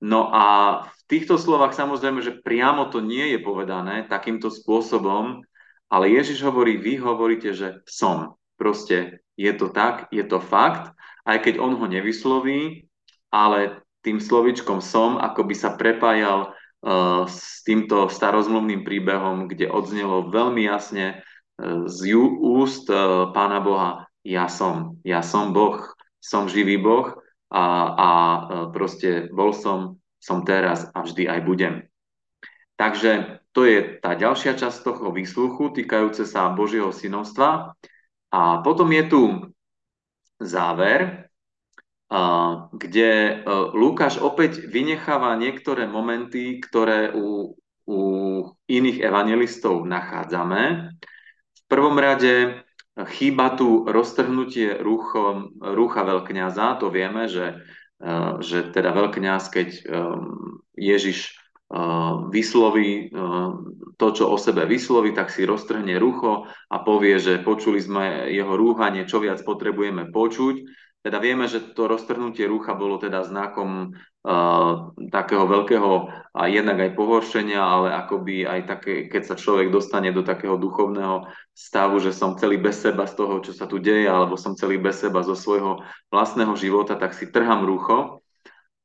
No 0.02 0.34
a 0.34 0.46
v 0.82 1.02
týchto 1.06 1.38
slovách 1.38 1.78
samozrejme, 1.78 2.18
že 2.26 2.42
priamo 2.42 2.90
to 2.90 2.98
nie 2.98 3.34
je 3.34 3.38
povedané 3.38 4.10
takýmto 4.10 4.50
spôsobom, 4.50 5.46
ale 5.86 6.04
Ježiš 6.10 6.42
hovorí, 6.42 6.74
vy 6.74 6.98
hovoríte, 6.98 7.54
že 7.54 7.86
som. 7.86 8.34
Proste 8.62 9.26
je 9.34 9.50
to 9.58 9.74
tak, 9.74 10.06
je 10.14 10.22
to 10.22 10.38
fakt, 10.38 10.94
aj 11.26 11.42
keď 11.42 11.58
on 11.58 11.74
ho 11.74 11.86
nevysloví, 11.90 12.86
ale 13.34 13.82
tým 14.06 14.22
slovičkom 14.22 14.78
som, 14.78 15.18
ako 15.18 15.50
by 15.50 15.54
sa 15.58 15.74
prepájal 15.74 16.54
Eh, 16.82 17.22
s 17.30 17.62
týmto 17.62 18.10
starozmluvným 18.10 18.82
príbehom, 18.82 19.46
kde 19.46 19.70
odznelo 19.70 20.26
veľmi 20.34 20.66
jasne 20.66 21.22
eh, 21.22 21.86
z 21.86 22.18
úst 22.18 22.90
eh, 22.90 22.98
Pána 23.30 23.62
Boha, 23.62 24.10
ja 24.26 24.50
som, 24.50 24.98
ja 25.06 25.22
som 25.22 25.54
Boh, 25.54 25.78
som 26.18 26.50
živý 26.50 26.82
Boh 26.82 27.14
a, 27.54 27.64
a 27.94 28.10
proste 28.74 29.30
bol 29.30 29.54
som, 29.54 30.02
som 30.18 30.42
teraz 30.42 30.90
a 30.90 31.06
vždy 31.06 31.26
aj 31.30 31.40
budem. 31.42 31.74
Takže 32.78 33.42
to 33.54 33.66
je 33.66 33.98
tá 34.02 34.14
ďalšia 34.14 34.58
časť 34.58 34.82
toho 34.82 35.10
výsluchu 35.10 35.74
týkajúce 35.74 36.22
sa 36.22 36.54
Božieho 36.54 36.94
synovstva. 36.94 37.74
A 38.32 38.64
potom 38.64 38.88
je 38.88 39.04
tu 39.12 39.22
záver, 40.40 41.28
kde 42.72 43.10
e, 43.12 43.32
Lukáš 43.72 44.20
opäť 44.20 44.68
vynecháva 44.68 45.32
niektoré 45.40 45.88
momenty, 45.88 46.60
ktoré 46.60 47.08
u, 47.16 47.56
u 47.88 47.98
iných 48.68 49.00
evangelistov 49.00 49.88
nachádzame. 49.88 50.92
V 51.56 51.62
prvom 51.72 51.96
rade 51.96 52.60
chýba 53.16 53.56
tu 53.56 53.88
roztrhnutie 53.88 54.76
rúchom, 54.84 55.56
rúcha 55.56 56.04
veľkňaza, 56.04 56.84
to 56.84 56.92
vieme, 56.92 57.32
že, 57.32 57.64
e, 57.96 58.14
že 58.44 58.68
teda 58.68 58.92
veľkňaz, 58.92 59.42
keď 59.48 59.68
e, 59.72 59.80
Ježiš 60.76 61.41
vysloví 62.28 63.08
to, 63.96 64.06
čo 64.12 64.28
o 64.28 64.36
sebe 64.36 64.68
vysloví, 64.68 65.16
tak 65.16 65.32
si 65.32 65.48
roztrhne 65.48 65.96
rucho 65.96 66.44
a 66.68 66.76
povie, 66.84 67.16
že 67.16 67.40
počuli 67.40 67.80
sme 67.80 68.28
jeho 68.28 68.52
rúhanie, 68.52 69.08
čo 69.08 69.24
viac 69.24 69.40
potrebujeme 69.40 70.12
počuť 70.12 70.68
teda 71.02 71.18
vieme, 71.18 71.50
že 71.50 71.74
to 71.74 71.90
roztrhnutie 71.90 72.46
rúcha 72.46 72.78
bolo 72.78 72.94
teda 72.94 73.26
znakom 73.26 73.90
uh, 73.90 74.94
takého 75.10 75.50
veľkého 75.50 75.90
a 76.30 76.42
jednak 76.46 76.78
aj 76.78 76.94
pohoršenia, 76.94 77.58
ale 77.58 77.90
akoby 77.90 78.46
aj 78.46 78.60
také, 78.70 78.94
keď 79.10 79.22
sa 79.26 79.34
človek 79.34 79.74
dostane 79.74 80.14
do 80.14 80.22
takého 80.22 80.54
duchovného 80.54 81.26
stavu, 81.50 81.98
že 81.98 82.14
som 82.14 82.38
celý 82.38 82.62
bez 82.62 82.78
seba 82.86 83.10
z 83.10 83.18
toho, 83.18 83.42
čo 83.42 83.50
sa 83.50 83.66
tu 83.66 83.82
deje, 83.82 84.06
alebo 84.06 84.38
som 84.38 84.54
celý 84.54 84.78
bez 84.78 85.02
seba 85.02 85.26
zo 85.26 85.34
svojho 85.34 85.82
vlastného 86.14 86.54
života, 86.54 86.94
tak 86.94 87.18
si 87.18 87.34
trham 87.34 87.66
rúcho. 87.66 88.22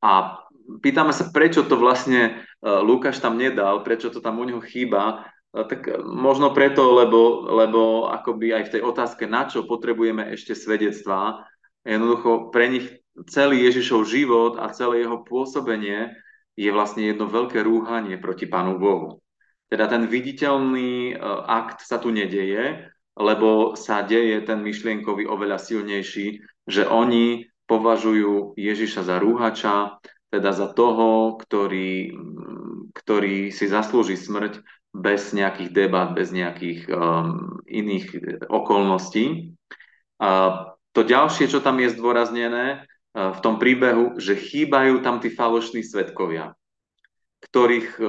A 0.02 0.42
pýtame 0.68 1.16
sa, 1.16 1.32
prečo 1.32 1.64
to 1.64 1.80
vlastne 1.80 2.44
uh, 2.64 2.84
Lukáš 2.84 3.24
tam 3.24 3.40
nedal, 3.40 3.82
prečo 3.82 4.12
to 4.12 4.20
tam 4.20 4.40
u 4.40 4.46
neho 4.46 4.60
chýba, 4.60 5.28
uh, 5.56 5.66
tak 5.66 5.88
možno 6.04 6.52
preto, 6.52 6.92
lebo, 6.92 7.48
lebo 7.48 8.12
akoby 8.12 8.52
aj 8.52 8.64
v 8.68 8.74
tej 8.78 8.82
otázke, 8.84 9.24
na 9.26 9.48
čo 9.48 9.64
potrebujeme 9.64 10.28
ešte 10.36 10.54
svedectvá, 10.54 11.48
Jednoducho 11.88 12.52
pre 12.52 12.68
nich 12.68 12.86
celý 13.32 13.64
Ježišov 13.64 14.04
život 14.04 14.54
a 14.60 14.68
celé 14.76 15.08
jeho 15.08 15.24
pôsobenie 15.24 16.12
je 16.60 16.68
vlastne 16.68 17.08
jedno 17.08 17.32
veľké 17.32 17.64
rúhanie 17.64 18.20
proti 18.20 18.44
Pánu 18.44 18.76
Bohu. 18.76 19.24
Teda 19.72 19.88
ten 19.88 20.04
viditeľný 20.04 21.16
e, 21.16 21.24
akt 21.48 21.80
sa 21.80 21.96
tu 21.96 22.12
nedeje, 22.12 22.92
lebo 23.16 23.80
sa 23.80 24.04
deje 24.04 24.44
ten 24.44 24.60
myšlienkový 24.60 25.32
oveľa 25.32 25.64
silnejší, 25.64 26.44
že 26.68 26.84
oni 26.84 27.48
považujú 27.72 28.60
Ježiša 28.60 29.08
za 29.08 29.16
rúhača, 29.24 30.04
teda 30.38 30.54
za 30.54 30.70
toho, 30.70 31.36
ktorý, 31.42 32.14
ktorý 32.94 33.50
si 33.50 33.66
zaslúži 33.66 34.16
smrť 34.16 34.62
bez 34.94 35.34
nejakých 35.34 35.70
debat, 35.74 36.14
bez 36.14 36.30
nejakých 36.30 36.90
um, 36.90 37.60
iných 37.66 38.38
okolností. 38.50 39.54
Uh, 40.18 40.78
to 40.98 41.06
ďalšie, 41.06 41.46
čo 41.46 41.62
tam 41.62 41.78
je 41.78 41.94
zdôraznené 41.94 42.66
e, 42.74 42.78
v 43.14 43.40
tom 43.46 43.62
príbehu, 43.62 44.18
že 44.18 44.34
chýbajú 44.34 45.06
tam 45.06 45.22
tí 45.22 45.30
falošní 45.30 45.86
svetkovia, 45.86 46.58
ktorých 47.46 48.02
e, 48.02 48.04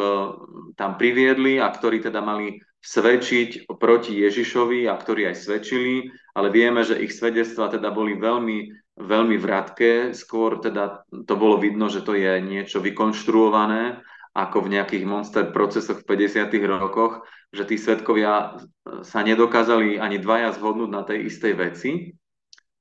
tam 0.73 0.97
priviedli 0.97 1.61
a 1.61 1.69
ktorí 1.69 2.01
teda 2.01 2.25
mali 2.25 2.64
svedčiť 2.81 3.69
proti 3.77 4.17
Ježišovi 4.25 4.88
a 4.88 4.97
ktorí 4.97 5.29
aj 5.29 5.37
svedčili, 5.37 6.09
ale 6.33 6.49
vieme, 6.49 6.81
že 6.81 6.97
ich 6.97 7.12
svedectva 7.12 7.69
teda 7.69 7.93
boli 7.93 8.17
veľmi, 8.17 8.73
veľmi 8.99 9.39
vratké, 9.39 10.13
skôr 10.13 10.59
teda 10.59 11.07
to 11.09 11.35
bolo 11.39 11.63
vidno, 11.63 11.87
že 11.87 12.03
to 12.03 12.19
je 12.19 12.43
niečo 12.43 12.83
vykonštruované, 12.83 14.03
ako 14.35 14.67
v 14.67 14.73
nejakých 14.79 15.05
monster 15.07 15.51
procesoch 15.51 16.03
v 16.03 16.29
50. 16.29 16.51
rokoch, 16.67 17.27
že 17.51 17.67
tí 17.67 17.81
svetkovia 17.81 18.61
sa 19.03 19.21
nedokázali 19.25 19.99
ani 19.99 20.19
dvaja 20.21 20.55
zhodnúť 20.55 20.91
na 20.91 21.03
tej 21.03 21.31
istej 21.31 21.53
veci 21.57 21.91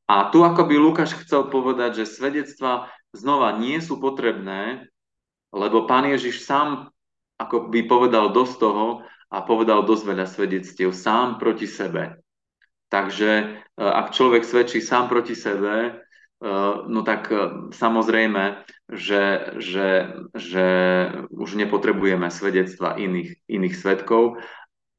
a 0.08 0.28
tu 0.30 0.44
ako 0.44 0.68
by 0.68 0.76
Lukáš 0.76 1.18
chcel 1.24 1.48
povedať, 1.52 2.04
že 2.04 2.14
svedectva 2.14 2.92
znova 3.12 3.56
nie 3.58 3.80
sú 3.80 4.00
potrebné, 4.00 4.88
lebo 5.56 5.88
pán 5.88 6.06
Ježiš 6.08 6.44
sám 6.44 6.92
ako 7.38 7.70
by 7.70 7.86
povedal 7.86 8.34
dosť 8.34 8.56
toho 8.58 9.06
a 9.30 9.38
povedal 9.46 9.86
dosť 9.86 10.04
veľa 10.04 10.26
svedectiev 10.26 10.90
sám 10.92 11.38
proti 11.38 11.70
sebe. 11.70 12.18
Takže 12.90 13.30
e, 13.30 13.46
ak 13.78 14.16
človek 14.16 14.42
svedčí 14.42 14.82
sám 14.82 15.12
proti 15.12 15.38
sebe, 15.38 15.76
e, 15.86 15.92
no 16.88 17.02
tak 17.02 17.34
samozrejme, 17.74 18.62
že, 18.94 19.54
že, 19.58 19.90
že 20.38 20.68
už 21.34 21.50
nepotrebujeme 21.58 22.30
svedectva 22.30 22.96
iných, 22.96 23.42
iných 23.50 23.76
svetkov. 23.76 24.40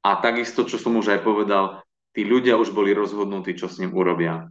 A 0.02 0.18
takisto, 0.18 0.66
čo 0.66 0.78
som 0.78 0.98
už 0.98 1.14
aj 1.14 1.20
povedal, 1.22 1.64
tí 2.12 2.26
ľudia 2.26 2.58
už 2.58 2.74
boli 2.74 2.90
rozhodnutí, 2.90 3.54
čo 3.54 3.70
s 3.70 3.78
ním 3.78 3.94
urobia. 3.94 4.50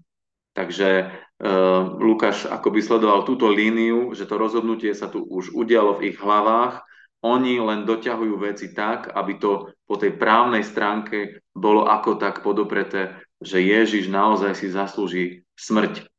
Takže 0.57 0.89
uh, 1.05 2.01
Lukáš 2.01 2.49
akoby 2.49 2.81
sledoval 2.81 3.29
túto 3.29 3.45
líniu, 3.45 4.17
že 4.17 4.25
to 4.25 4.41
rozhodnutie 4.41 4.89
sa 4.97 5.05
tu 5.05 5.21
už 5.21 5.53
udialo 5.53 6.01
v 6.01 6.13
ich 6.13 6.17
hlavách. 6.17 6.81
Oni 7.21 7.61
len 7.61 7.85
doťahujú 7.85 8.35
veci 8.41 8.73
tak, 8.73 9.13
aby 9.13 9.37
to 9.37 9.69
po 9.85 9.95
tej 10.01 10.17
právnej 10.17 10.65
stránke 10.65 11.45
bolo 11.53 11.85
ako 11.85 12.17
tak 12.17 12.41
podopreté, 12.41 13.21
že 13.37 13.61
Ježiš 13.61 14.09
naozaj 14.09 14.57
si 14.57 14.67
zaslúži 14.73 15.25
smrť. 15.53 16.09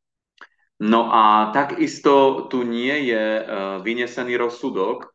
No 0.79 1.11
a 1.11 1.51
takisto 1.51 2.47
tu 2.47 2.63
nie 2.63 3.11
je 3.11 3.43
uh, 3.43 3.47
vynesený 3.83 4.39
rozsudok, 4.39 5.11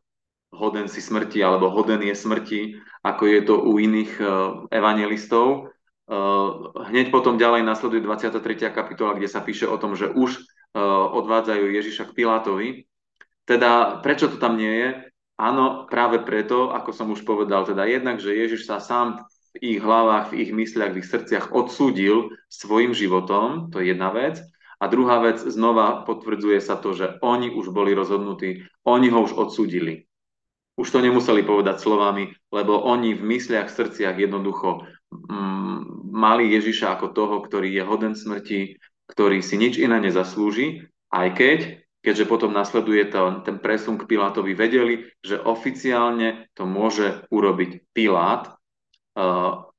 hoden 0.52 0.92
si 0.92 1.00
smrti, 1.00 1.40
alebo 1.40 1.72
hoden 1.72 2.04
je 2.04 2.12
smrti, 2.12 2.60
ako 3.00 3.22
je 3.24 3.40
to 3.48 3.54
u 3.58 3.80
iných 3.80 4.12
uh, 4.20 4.28
evangelistov, 4.68 5.74
Eh, 6.04 6.50
hneď 6.92 7.08
potom 7.08 7.40
ďalej 7.40 7.64
nasleduje 7.64 8.04
23. 8.04 8.68
kapitola, 8.76 9.16
kde 9.16 9.28
sa 9.28 9.40
píše 9.40 9.64
o 9.64 9.80
tom, 9.80 9.96
že 9.96 10.12
už 10.12 10.36
odvádzajú 11.14 11.70
Ježiša 11.70 12.10
k 12.10 12.14
Pilátovi. 12.18 12.68
Teda 13.46 14.02
prečo 14.02 14.26
to 14.26 14.42
tam 14.42 14.58
nie 14.58 14.74
je? 14.74 14.88
Áno, 15.38 15.86
práve 15.86 16.18
preto, 16.18 16.74
ako 16.74 16.90
som 16.90 17.14
už 17.14 17.22
povedal, 17.22 17.62
teda 17.62 17.86
jednak, 17.86 18.18
že 18.18 18.34
Ježiš 18.34 18.66
sa 18.66 18.82
sám 18.82 19.22
v 19.54 19.78
ich 19.78 19.78
hlavách, 19.78 20.34
v 20.34 20.42
ich 20.42 20.50
mysliach, 20.50 20.90
v 20.90 20.98
ich 20.98 21.06
srdciach 21.06 21.54
odsúdil 21.54 22.34
svojim 22.50 22.90
životom, 22.90 23.70
to 23.70 23.78
je 23.78 23.94
jedna 23.94 24.10
vec. 24.10 24.42
A 24.80 24.84
druhá 24.90 25.22
vec, 25.22 25.38
znova 25.38 26.02
potvrdzuje 26.02 26.58
sa 26.58 26.74
to, 26.78 26.92
že 26.92 27.18
oni 27.22 27.54
už 27.54 27.70
boli 27.70 27.94
rozhodnutí, 27.94 28.66
oni 28.86 29.08
ho 29.10 29.22
už 29.22 29.34
odsúdili. 29.38 30.06
Už 30.74 30.90
to 30.90 30.98
nemuseli 30.98 31.46
povedať 31.46 31.78
slovami, 31.78 32.34
lebo 32.50 32.82
oni 32.82 33.14
v 33.14 33.22
mysliach, 33.22 33.70
srdciach 33.70 34.18
jednoducho 34.18 34.82
mm, 35.14 36.10
mali 36.10 36.50
Ježiša 36.50 36.98
ako 36.98 37.14
toho, 37.14 37.36
ktorý 37.46 37.70
je 37.70 37.82
hoden 37.86 38.14
smrti, 38.18 38.82
ktorý 39.06 39.38
si 39.38 39.54
nič 39.54 39.78
iné 39.78 40.02
nezaslúži, 40.02 40.90
aj 41.14 41.28
keď, 41.38 41.58
keďže 42.02 42.26
potom 42.26 42.50
nasleduje 42.50 43.06
to, 43.06 43.46
ten 43.46 43.62
presun 43.62 44.02
k 44.02 44.08
Pilátovi, 44.10 44.58
vedeli, 44.58 45.06
že 45.22 45.38
oficiálne 45.38 46.50
to 46.58 46.66
môže 46.66 47.22
urobiť 47.30 47.94
Pilát 47.94 48.50
uh, 49.14 49.70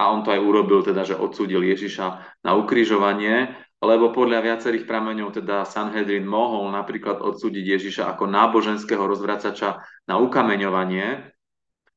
a 0.00 0.04
on 0.08 0.24
to 0.24 0.32
aj 0.32 0.40
urobil, 0.40 0.80
teda, 0.80 1.04
že 1.04 1.18
odsúdil 1.18 1.60
Ježiša 1.60 2.06
na 2.40 2.56
ukrižovanie, 2.56 3.52
lebo 3.80 4.12
podľa 4.12 4.44
viacerých 4.44 4.84
prameňov 4.84 5.40
teda 5.40 5.64
Sanhedrin 5.64 6.28
mohol 6.28 6.68
napríklad 6.68 7.24
odsúdiť 7.24 7.64
Ježiša 7.80 8.12
ako 8.12 8.28
náboženského 8.28 9.00
rozvracača 9.00 9.80
na 10.04 10.20
ukameňovanie, 10.20 11.32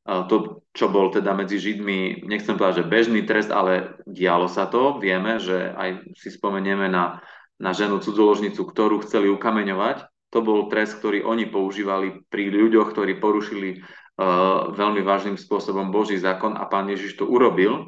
to, 0.04 0.68
čo 0.76 0.92
bol 0.92 1.16
teda 1.16 1.32
medzi 1.32 1.60
Židmi, 1.60 2.28
nechcem 2.28 2.60
povedať, 2.60 2.84
že 2.84 2.92
bežný 2.92 3.22
trest, 3.24 3.48
ale 3.48 3.96
dialo 4.04 4.52
sa 4.52 4.68
to. 4.68 5.00
Vieme, 5.00 5.40
že 5.40 5.72
aj 5.72 6.20
si 6.20 6.28
spomenieme 6.28 6.92
na, 6.92 7.24
na 7.56 7.72
ženu 7.72 8.04
cudzoložnicu, 8.04 8.68
ktorú 8.68 9.00
chceli 9.08 9.32
ukameňovať. 9.32 10.04
To 10.36 10.44
bol 10.44 10.68
trest, 10.68 11.00
ktorý 11.00 11.24
oni 11.24 11.48
používali 11.48 12.20
pri 12.28 12.52
ľuďoch, 12.52 12.92
ktorí 12.92 13.16
porušili 13.24 13.80
uh, 13.80 14.76
veľmi 14.76 15.00
vážnym 15.08 15.40
spôsobom 15.40 15.88
Boží 15.94 16.20
zákon 16.20 16.60
a 16.60 16.68
pán 16.68 16.92
Ježiš 16.92 17.24
to 17.24 17.26
urobil. 17.30 17.88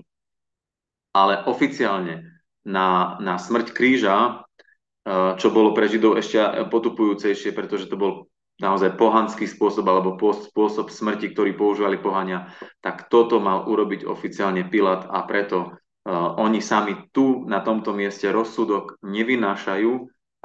Ale 1.11 1.43
oficiálne 1.51 2.34
na, 2.65 3.15
na 3.21 3.37
smrť 3.37 3.71
kríža, 3.71 4.41
uh, 4.41 5.37
čo 5.37 5.53
bolo 5.53 5.71
pre 5.71 5.85
Židov 5.85 6.17
ešte 6.17 6.41
potupujúcejšie, 6.67 7.53
pretože 7.53 7.87
to 7.87 7.95
bol 7.95 8.13
naozaj 8.57 8.95
pohanský 8.95 9.45
spôsob 9.45 9.85
alebo 9.85 10.15
spôsob 10.17 10.87
smrti, 10.87 11.35
ktorý 11.35 11.53
používali 11.53 11.99
pohania, 11.99 12.49
tak 12.79 13.11
toto 13.11 13.37
mal 13.43 13.67
urobiť 13.67 14.07
oficiálne 14.07 14.65
Pilát 14.67 15.05
a 15.05 15.23
preto 15.23 15.57
uh, 15.71 16.35
oni 16.41 16.59
sami 16.59 17.13
tu 17.13 17.45
na 17.45 17.61
tomto 17.61 17.93
mieste 17.93 18.27
rozsudok 18.33 18.97
nevynášajú 19.05 19.91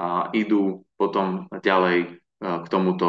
a 0.00 0.32
idú 0.36 0.84
potom 1.00 1.48
ďalej 1.48 1.98
uh, 2.06 2.62
k 2.62 2.66
tomuto 2.68 3.08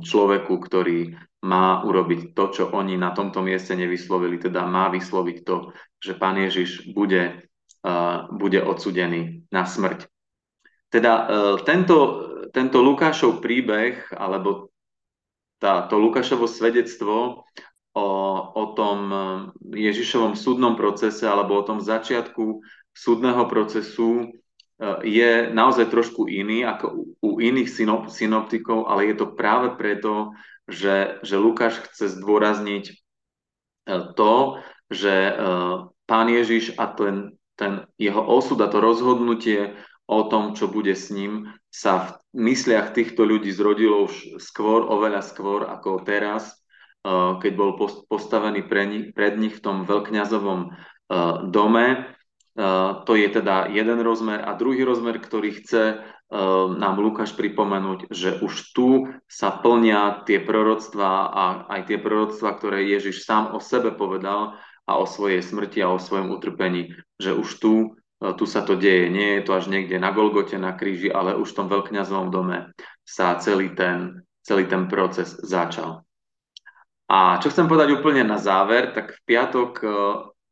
človeku, 0.00 0.54
ktorý 0.56 1.28
má 1.42 1.86
urobiť 1.86 2.34
to, 2.34 2.44
čo 2.50 2.64
oni 2.74 2.98
na 2.98 3.14
tomto 3.14 3.38
mieste 3.46 3.78
nevyslovili, 3.78 4.42
teda 4.42 4.66
má 4.66 4.90
vysloviť 4.90 5.36
to, 5.46 5.70
že 6.02 6.18
pán 6.18 6.34
Ježiš 6.34 6.90
bude, 6.90 7.46
bude 8.34 8.60
odsudený 8.60 9.46
na 9.54 9.62
smrť. 9.64 10.10
Teda 10.90 11.12
uh, 11.14 11.26
tento 11.62 12.28
tento 12.50 12.80
Lukášov 12.80 13.44
príbeh, 13.44 14.08
alebo 14.16 14.72
tá, 15.60 15.84
to 15.86 15.98
Lukášovo 15.98 16.46
svedectvo 16.46 17.44
o, 17.92 18.08
o 18.54 18.64
tom 18.78 18.98
eh, 19.10 19.22
Ježišovom 19.90 20.38
súdnom 20.38 20.78
procese 20.78 21.26
alebo 21.26 21.58
o 21.58 21.66
tom 21.66 21.82
začiatku 21.82 22.62
súdneho 22.94 23.44
procesu 23.50 24.26
eh, 24.26 24.98
je 25.04 25.30
naozaj 25.50 25.90
trošku 25.90 26.30
iný 26.30 26.62
ako 26.62 27.10
u 27.20 27.30
iných 27.42 27.68
synop, 27.68 28.10
synoptikov, 28.10 28.86
ale 28.86 29.10
je 29.12 29.14
to 29.18 29.34
práve 29.34 29.74
preto, 29.74 30.32
že, 30.68 31.18
že 31.24 31.40
Lukáš 31.40 31.80
chce 31.90 32.12
zdôrazniť 32.20 32.92
to, 33.88 34.60
že 34.92 35.32
pán 36.04 36.28
Ježiš 36.28 36.76
a 36.76 36.92
ten, 36.92 37.37
ten 37.58 37.90
jeho 37.98 38.22
osud 38.22 38.62
a 38.62 38.70
to 38.70 38.78
rozhodnutie 38.78 39.74
o 40.08 40.24
tom, 40.30 40.56
čo 40.56 40.70
bude 40.72 40.96
s 40.96 41.12
ním, 41.12 41.52
sa 41.68 42.16
v 42.32 42.48
mysliach 42.48 42.96
týchto 42.96 43.28
ľudí 43.28 43.52
zrodilo 43.52 44.08
už 44.08 44.40
skôr, 44.40 44.88
oveľa 44.88 45.20
skôr 45.20 45.68
ako 45.68 46.00
teraz, 46.06 46.56
eh, 47.04 47.36
keď 47.36 47.52
bol 47.52 47.76
postavený 48.08 48.64
pred 49.12 49.34
nich 49.36 49.54
v 49.58 49.62
tom 49.62 49.84
veľkňazovom 49.84 50.60
eh, 50.64 50.74
dome. 51.52 51.86
Eh, 52.56 52.90
to 53.04 53.12
je 53.12 53.28
teda 53.28 53.68
jeden 53.68 54.00
rozmer. 54.00 54.40
A 54.40 54.56
druhý 54.56 54.86
rozmer, 54.86 55.20
ktorý 55.20 55.60
chce 55.60 55.84
nám 56.68 57.00
Lukáš 57.00 57.32
pripomenúť, 57.32 58.12
že 58.12 58.36
už 58.44 58.76
tu 58.76 59.08
sa 59.24 59.48
plnia 59.48 60.28
tie 60.28 60.44
proroctvá 60.44 61.32
a 61.32 61.44
aj 61.72 61.88
tie 61.88 61.96
proroctvá, 61.96 62.52
ktoré 62.52 62.84
Ježiš 62.84 63.24
sám 63.24 63.56
o 63.56 63.64
sebe 63.64 63.96
povedal 63.96 64.60
a 64.88 64.96
o 64.96 65.04
svojej 65.04 65.44
smrti 65.44 65.84
a 65.84 65.92
o 65.92 66.00
svojom 66.00 66.32
utrpení, 66.32 66.96
že 67.20 67.36
už 67.36 67.48
tu 67.60 67.98
E, 68.18 68.34
tu 68.34 68.44
sa 68.46 68.66
to 68.66 68.74
deje, 68.74 69.06
nie 69.10 69.38
je 69.38 69.42
to 69.46 69.54
až 69.54 69.70
niekde 69.70 69.96
na 69.98 70.10
Golgote, 70.10 70.58
na 70.58 70.74
kríži, 70.74 71.10
ale 71.10 71.38
už 71.38 71.54
v 71.54 71.58
tom 71.62 71.68
veľkňazovom 71.70 72.28
dome 72.34 72.74
sa 73.06 73.38
celý 73.38 73.72
ten, 73.78 74.26
celý 74.42 74.66
ten 74.66 74.90
proces 74.90 75.38
začal. 75.38 76.02
A 77.08 77.40
čo 77.40 77.48
chcem 77.48 77.70
povedať 77.70 77.96
úplne 77.96 78.20
na 78.26 78.36
záver, 78.36 78.92
tak 78.92 79.16
v 79.16 79.20
piatok, 79.24 79.70
e, 79.80 79.86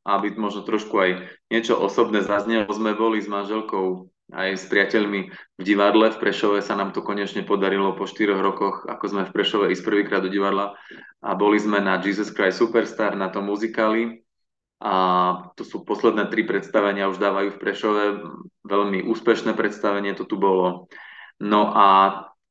aby 0.07 0.27
možno 0.39 0.63
trošku 0.63 0.95
aj 0.95 1.11
niečo 1.51 1.75
osobné 1.75 2.23
zaznelo, 2.23 2.71
sme 2.71 2.95
boli 2.95 3.19
s 3.19 3.27
manželkou 3.27 4.07
aj 4.27 4.59
s 4.59 4.67
priateľmi 4.67 5.31
v 5.31 5.63
divadle. 5.63 6.11
V 6.11 6.19
Prešove 6.19 6.59
sa 6.59 6.75
nám 6.75 6.91
to 6.91 7.03
konečne 7.03 7.47
podarilo 7.47 7.95
po 7.95 8.11
4 8.11 8.35
rokoch, 8.39 8.83
ako 8.87 9.05
sme 9.07 9.23
v 9.27 9.35
Prešove 9.35 9.71
ísť 9.71 9.87
prvýkrát 9.87 10.23
do 10.23 10.31
divadla. 10.31 10.75
A 11.23 11.39
boli 11.39 11.63
sme 11.63 11.79
na 11.79 11.99
Jesus 12.03 12.35
Christ 12.35 12.59
Superstar, 12.59 13.15
na 13.15 13.31
tom 13.31 13.47
muzikáli 13.47 14.26
a 14.77 14.95
to 15.57 15.65
sú 15.65 15.89
posledné 15.89 16.29
tri 16.29 16.45
predstavenia, 16.45 17.09
už 17.09 17.17
dávajú 17.17 17.57
v 17.57 17.61
Prešove, 17.61 18.05
veľmi 18.69 19.09
úspešné 19.09 19.57
predstavenie 19.57 20.13
to 20.13 20.29
tu 20.29 20.37
bolo. 20.37 20.93
No 21.41 21.73
a 21.73 21.87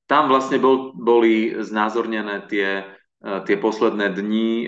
tam 0.09 0.29
vlastne 0.29 0.57
bol, 0.57 0.93
boli 0.93 1.53
znázornené 1.61 2.45
tie, 2.49 2.85
e, 3.21 3.29
tie 3.45 3.57
posledné 3.57 4.13
dni 4.13 4.49
e, 4.49 4.67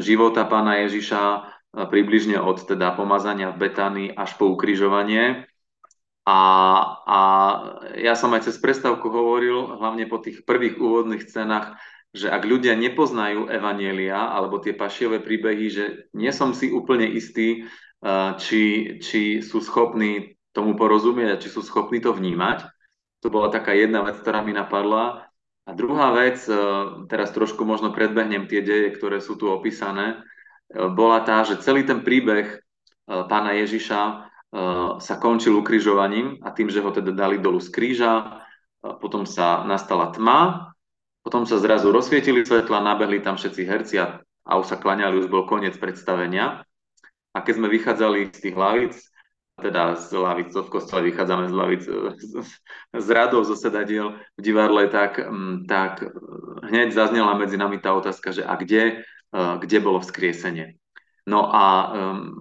života 0.00 0.48
pána 0.48 0.84
Ježiša, 0.88 1.22
e, 1.24 1.40
približne 1.88 2.40
od 2.40 2.64
teda 2.64 2.96
pomazania 2.96 3.52
v 3.52 3.68
Betánii 3.68 4.08
až 4.16 4.36
po 4.40 4.48
ukrižovanie. 4.52 5.44
A, 6.24 6.40
a 7.04 7.20
ja 8.00 8.16
som 8.16 8.32
aj 8.32 8.48
cez 8.48 8.56
prestávku 8.56 9.12
hovoril, 9.12 9.76
hlavne 9.76 10.08
po 10.08 10.24
tých 10.24 10.40
prvých 10.48 10.80
úvodných 10.80 11.20
scénach, 11.20 11.76
že 12.14 12.30
ak 12.30 12.46
ľudia 12.46 12.78
nepoznajú 12.78 13.50
evanielia 13.50 14.30
alebo 14.30 14.62
tie 14.62 14.70
pašiové 14.70 15.18
príbehy, 15.18 15.66
že 15.66 15.84
nie 16.14 16.30
som 16.30 16.54
si 16.54 16.70
úplne 16.70 17.10
istý, 17.10 17.66
eh, 17.66 18.30
či, 18.38 18.62
či 19.02 19.42
sú 19.42 19.58
schopní 19.58 20.38
tomu 20.54 20.78
porozumieť 20.78 21.28
a 21.34 21.40
či 21.42 21.50
sú 21.50 21.66
schopní 21.66 21.98
to 21.98 22.14
vnímať. 22.14 22.70
To 23.26 23.34
bola 23.34 23.50
taká 23.50 23.74
jedna 23.74 24.06
vec, 24.06 24.22
ktorá 24.22 24.46
mi 24.46 24.54
napadla. 24.54 25.26
A 25.66 25.70
druhá 25.74 26.14
vec, 26.14 26.38
eh, 26.46 26.54
teraz 27.10 27.34
trošku 27.34 27.66
možno 27.66 27.90
predbehnem 27.90 28.46
tie 28.46 28.62
deje, 28.62 28.94
ktoré 28.94 29.18
sú 29.18 29.34
tu 29.34 29.50
opísané, 29.50 30.22
eh, 30.70 30.86
bola 30.86 31.18
tá, 31.26 31.42
že 31.42 31.58
celý 31.58 31.82
ten 31.82 32.06
príbeh 32.06 32.62
pána 33.04 33.52
Ježiša 33.52 34.32
sa 34.96 35.14
končil 35.20 35.52
ukrižovaním 35.60 36.40
a 36.40 36.48
tým, 36.56 36.72
že 36.72 36.80
ho 36.80 36.88
teda 36.88 37.12
dali 37.12 37.36
dolu 37.36 37.60
z 37.60 37.68
kríža, 37.68 38.40
potom 38.80 39.28
sa 39.28 39.60
nastala 39.68 40.08
tma 40.08 40.72
potom 41.24 41.48
sa 41.48 41.56
zrazu 41.56 41.88
rozsvietili 41.88 42.44
svetla, 42.44 42.84
nabehli 42.84 43.24
tam 43.24 43.40
všetci 43.40 43.62
herci 43.64 43.96
a, 43.96 44.20
a 44.44 44.52
už 44.60 44.68
sa 44.68 44.76
klaňali, 44.76 45.24
už 45.24 45.32
bol 45.32 45.48
koniec 45.48 45.72
predstavenia. 45.80 46.60
A 47.32 47.38
keď 47.40 47.54
sme 47.56 47.72
vychádzali 47.72 48.28
z 48.28 48.38
tých 48.44 48.56
lavic, 48.60 48.94
teda 49.56 49.96
z 49.96 50.12
lavic, 50.12 50.52
v 50.52 50.68
kostole 50.68 51.08
vychádzame 51.08 51.48
z 51.48 51.54
lavic, 51.56 51.82
z, 52.20 52.34
z 52.92 53.08
radov, 53.08 53.48
zo 53.48 53.56
sedadiel 53.56 54.20
v 54.36 54.40
divadle, 54.44 54.84
tak, 54.92 55.16
mm, 55.16 55.64
tak 55.64 56.04
hneď 56.68 56.92
zaznela 56.92 57.32
medzi 57.40 57.56
nami 57.56 57.80
tá 57.80 57.96
otázka, 57.96 58.36
že 58.36 58.44
a 58.44 58.52
kde, 58.60 59.02
e, 59.32 59.40
kde 59.64 59.78
bolo 59.80 60.04
vzkriesenie. 60.04 60.76
No 61.24 61.48
a 61.48 61.64
um, 61.88 62.36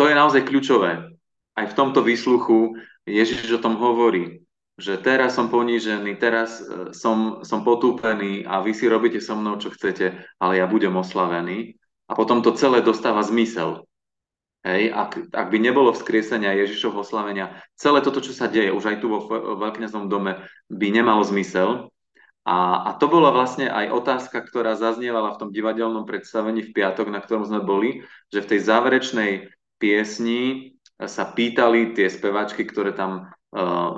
to 0.00 0.08
je 0.08 0.16
naozaj 0.16 0.48
kľúčové. 0.48 1.12
Aj 1.52 1.66
v 1.68 1.76
tomto 1.76 2.00
výsluchu 2.00 2.80
Ježiš 3.04 3.60
o 3.60 3.60
tom 3.60 3.76
hovorí 3.76 4.40
že 4.80 4.96
teraz 4.96 5.36
som 5.36 5.52
ponížený, 5.52 6.16
teraz 6.16 6.64
e, 6.64 6.96
som, 6.96 7.44
som 7.44 7.60
potúpený 7.60 8.48
a 8.48 8.64
vy 8.64 8.72
si 8.72 8.88
robíte 8.88 9.20
so 9.20 9.36
mnou, 9.36 9.60
čo 9.60 9.68
chcete, 9.68 10.16
ale 10.40 10.56
ja 10.56 10.64
budem 10.64 10.96
oslavený. 10.96 11.76
A 12.08 12.16
potom 12.16 12.40
to 12.40 12.56
celé 12.56 12.80
dostáva 12.82 13.22
zmysel. 13.22 13.86
Hej, 14.60 14.92
ak, 14.92 15.32
ak 15.32 15.46
by 15.48 15.58
nebolo 15.60 15.92
vzkriesenia 15.94 16.52
Ježišovho 16.52 17.00
oslavenia, 17.00 17.56
celé 17.80 18.04
toto, 18.04 18.20
čo 18.20 18.36
sa 18.36 18.44
deje, 18.44 18.74
už 18.74 18.92
aj 18.92 18.96
tu 19.00 19.08
vo 19.08 19.24
veľkňaznom 19.56 20.10
dome, 20.12 20.36
by 20.68 20.86
nemalo 20.92 21.24
zmysel. 21.24 21.88
A, 22.44 22.88
a 22.88 22.90
to 22.96 23.08
bola 23.08 23.32
vlastne 23.32 23.68
aj 23.68 23.88
otázka, 23.92 24.42
ktorá 24.44 24.76
zaznievala 24.76 25.36
v 25.36 25.40
tom 25.44 25.50
divadelnom 25.52 26.04
predstavení 26.04 26.66
v 26.66 26.72
piatok, 26.76 27.08
na 27.08 27.20
ktorom 27.24 27.48
sme 27.48 27.60
boli, 27.64 28.04
že 28.32 28.44
v 28.44 28.50
tej 28.56 28.60
záverečnej 28.64 29.32
piesni 29.80 30.76
sa 31.00 31.24
pýtali 31.24 31.96
tie 31.96 32.12
spevačky, 32.12 32.68
ktoré 32.68 32.92
tam 32.92 33.32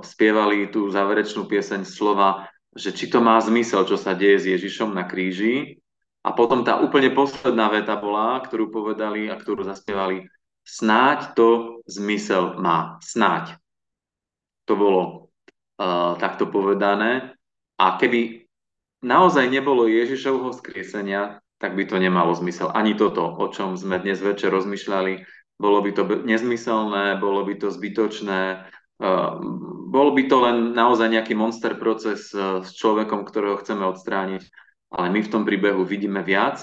spievali 0.03 0.73
tú 0.73 0.89
záverečnú 0.89 1.45
pieseň 1.45 1.85
slova, 1.85 2.49
že 2.73 2.93
či 2.97 3.13
to 3.13 3.21
má 3.21 3.37
zmysel, 3.37 3.85
čo 3.85 4.01
sa 4.01 4.17
deje 4.17 4.37
s 4.41 4.45
Ježišom 4.49 4.97
na 4.97 5.05
kríži. 5.05 5.77
A 6.23 6.33
potom 6.33 6.63
tá 6.63 6.79
úplne 6.81 7.13
posledná 7.13 7.69
veta 7.69 7.99
bola, 7.99 8.41
ktorú 8.41 8.71
povedali 8.71 9.29
a 9.29 9.37
ktorú 9.37 9.67
zaspievali, 9.67 10.25
snáď 10.63 11.35
to 11.35 11.49
zmysel 11.85 12.57
má, 12.63 12.97
snáď. 13.03 13.59
To 14.71 14.79
bolo 14.79 15.01
uh, 15.83 16.15
takto 16.17 16.47
povedané. 16.47 17.35
A 17.77 17.99
keby 17.99 18.47
naozaj 19.03 19.51
nebolo 19.51 19.91
Ježišovho 19.91 20.55
skriesenia, 20.55 21.43
tak 21.59 21.75
by 21.75 21.85
to 21.91 21.99
nemalo 21.99 22.31
zmysel. 22.39 22.71
Ani 22.71 22.95
toto, 22.95 23.27
o 23.27 23.51
čom 23.51 23.75
sme 23.75 23.99
dnes 23.99 24.23
večer 24.23 24.55
rozmýšľali, 24.55 25.27
bolo 25.59 25.79
by 25.83 25.91
to 25.95 26.03
nezmyselné, 26.23 27.19
bolo 27.19 27.43
by 27.47 27.55
to 27.59 27.71
zbytočné, 27.71 28.67
bol 29.93 30.09
by 30.15 30.23
to 30.31 30.37
len 30.41 30.57
naozaj 30.79 31.11
nejaký 31.11 31.35
monster 31.35 31.75
proces 31.75 32.31
e, 32.31 32.63
s 32.63 32.71
človekom, 32.79 33.27
ktorého 33.27 33.59
chceme 33.59 33.83
odstrániť, 33.91 34.47
ale 34.95 35.11
my 35.11 35.21
v 35.27 35.33
tom 35.33 35.43
príbehu 35.43 35.83
vidíme 35.83 36.23
viac 36.23 36.63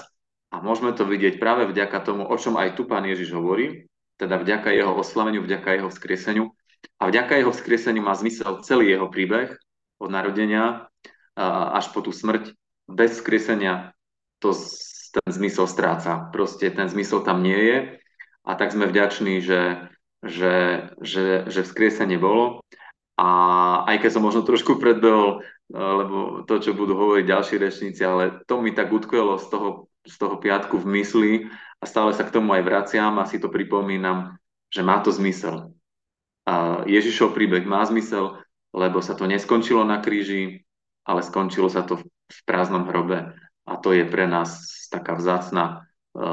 A 0.50 0.58
môžeme 0.58 0.90
to 0.90 1.06
vidieť 1.06 1.38
práve 1.38 1.70
vďaka 1.70 2.02
tomu, 2.02 2.26
o 2.26 2.34
čom 2.34 2.58
aj 2.58 2.74
tu 2.74 2.82
pán 2.82 3.06
Ježiš 3.06 3.30
hovorí, 3.38 3.86
teda 4.18 4.34
vďaka 4.34 4.74
jeho 4.74 4.98
oslaveniu, 4.98 5.46
vďaka 5.46 5.78
jeho 5.78 5.88
vzkrieseniu. 5.94 6.50
A 6.98 7.06
vďaka 7.06 7.38
jeho 7.38 7.54
vzkrieseniu 7.54 8.02
má 8.02 8.18
zmysel 8.18 8.58
celý 8.66 8.90
jeho 8.90 9.06
príbeh 9.06 9.54
od 10.02 10.10
narodenia 10.10 10.90
až 11.70 11.94
po 11.94 12.02
tú 12.02 12.10
smrť. 12.10 12.50
Bez 12.90 13.22
vzkriesenia 13.22 13.94
to, 14.42 14.50
ten 15.14 15.30
zmysel 15.30 15.70
stráca. 15.70 16.28
Proste 16.34 16.66
ten 16.74 16.90
zmysel 16.90 17.22
tam 17.22 17.46
nie 17.46 17.56
je. 17.56 17.78
A 18.42 18.58
tak 18.58 18.74
sme 18.74 18.90
vďační, 18.90 19.38
že, 19.38 19.86
že, 20.24 20.88
že, 21.00 21.48
že 21.48 21.60
vzkriesenie 21.64 22.20
bolo. 22.20 22.64
A 23.20 23.28
aj 23.84 24.00
keď 24.00 24.10
som 24.16 24.24
možno 24.24 24.44
trošku 24.44 24.80
predbehol, 24.80 25.44
lebo 25.70 26.42
to, 26.48 26.54
čo 26.60 26.72
budú 26.72 26.96
hovoriť 26.96 27.24
ďalší 27.28 27.54
rečníci, 27.60 28.00
ale 28.00 28.40
to 28.48 28.64
mi 28.64 28.72
tak 28.72 28.88
utkvelo 28.88 29.36
z 29.36 29.46
toho 29.52 29.90
z 30.06 30.14
toho 30.16 30.40
piatku 30.40 30.80
v 30.80 30.86
mysli 31.00 31.32
a 31.80 31.84
stále 31.84 32.16
sa 32.16 32.24
k 32.24 32.32
tomu 32.32 32.56
aj 32.56 32.64
vraciam 32.64 33.20
a 33.20 33.28
si 33.28 33.36
to 33.36 33.52
pripomínam, 33.52 34.40
že 34.72 34.80
má 34.80 35.00
to 35.04 35.12
zmysel. 35.12 35.76
A 36.48 36.84
Ježišov 36.88 37.36
príbeh 37.36 37.64
má 37.68 37.84
zmysel, 37.84 38.40
lebo 38.72 39.04
sa 39.04 39.12
to 39.12 39.28
neskončilo 39.28 39.84
na 39.84 40.00
kríži, 40.00 40.64
ale 41.04 41.20
skončilo 41.20 41.68
sa 41.68 41.84
to 41.84 42.00
v 42.00 42.40
prázdnom 42.48 42.88
hrobe. 42.88 43.36
A 43.68 43.72
to 43.76 43.92
je 43.92 44.08
pre 44.08 44.24
nás 44.24 44.88
taká 44.88 45.14
vzácna 45.14 45.86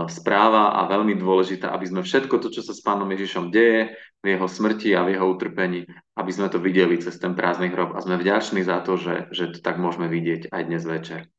správa 0.10 0.74
a 0.74 0.90
veľmi 0.90 1.14
dôležitá, 1.22 1.70
aby 1.70 1.86
sme 1.86 2.02
všetko 2.02 2.42
to, 2.42 2.50
čo 2.50 2.66
sa 2.66 2.74
s 2.74 2.82
pánom 2.82 3.06
Ježišom 3.14 3.54
deje, 3.54 3.94
v 4.26 4.26
jeho 4.34 4.50
smrti 4.50 4.98
a 4.98 5.06
v 5.06 5.14
jeho 5.14 5.26
utrpení, 5.30 5.86
aby 6.18 6.32
sme 6.34 6.50
to 6.50 6.58
videli 6.58 6.98
cez 6.98 7.22
ten 7.22 7.38
prázdny 7.38 7.70
hrob 7.70 7.94
a 7.94 8.02
sme 8.02 8.18
vďační 8.18 8.66
za 8.66 8.82
to, 8.82 8.98
že, 8.98 9.30
že 9.30 9.54
to 9.54 9.60
tak 9.62 9.78
môžeme 9.78 10.10
vidieť 10.10 10.50
aj 10.50 10.62
dnes 10.66 10.84
večer. 10.84 11.30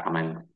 Amen. 0.00 0.49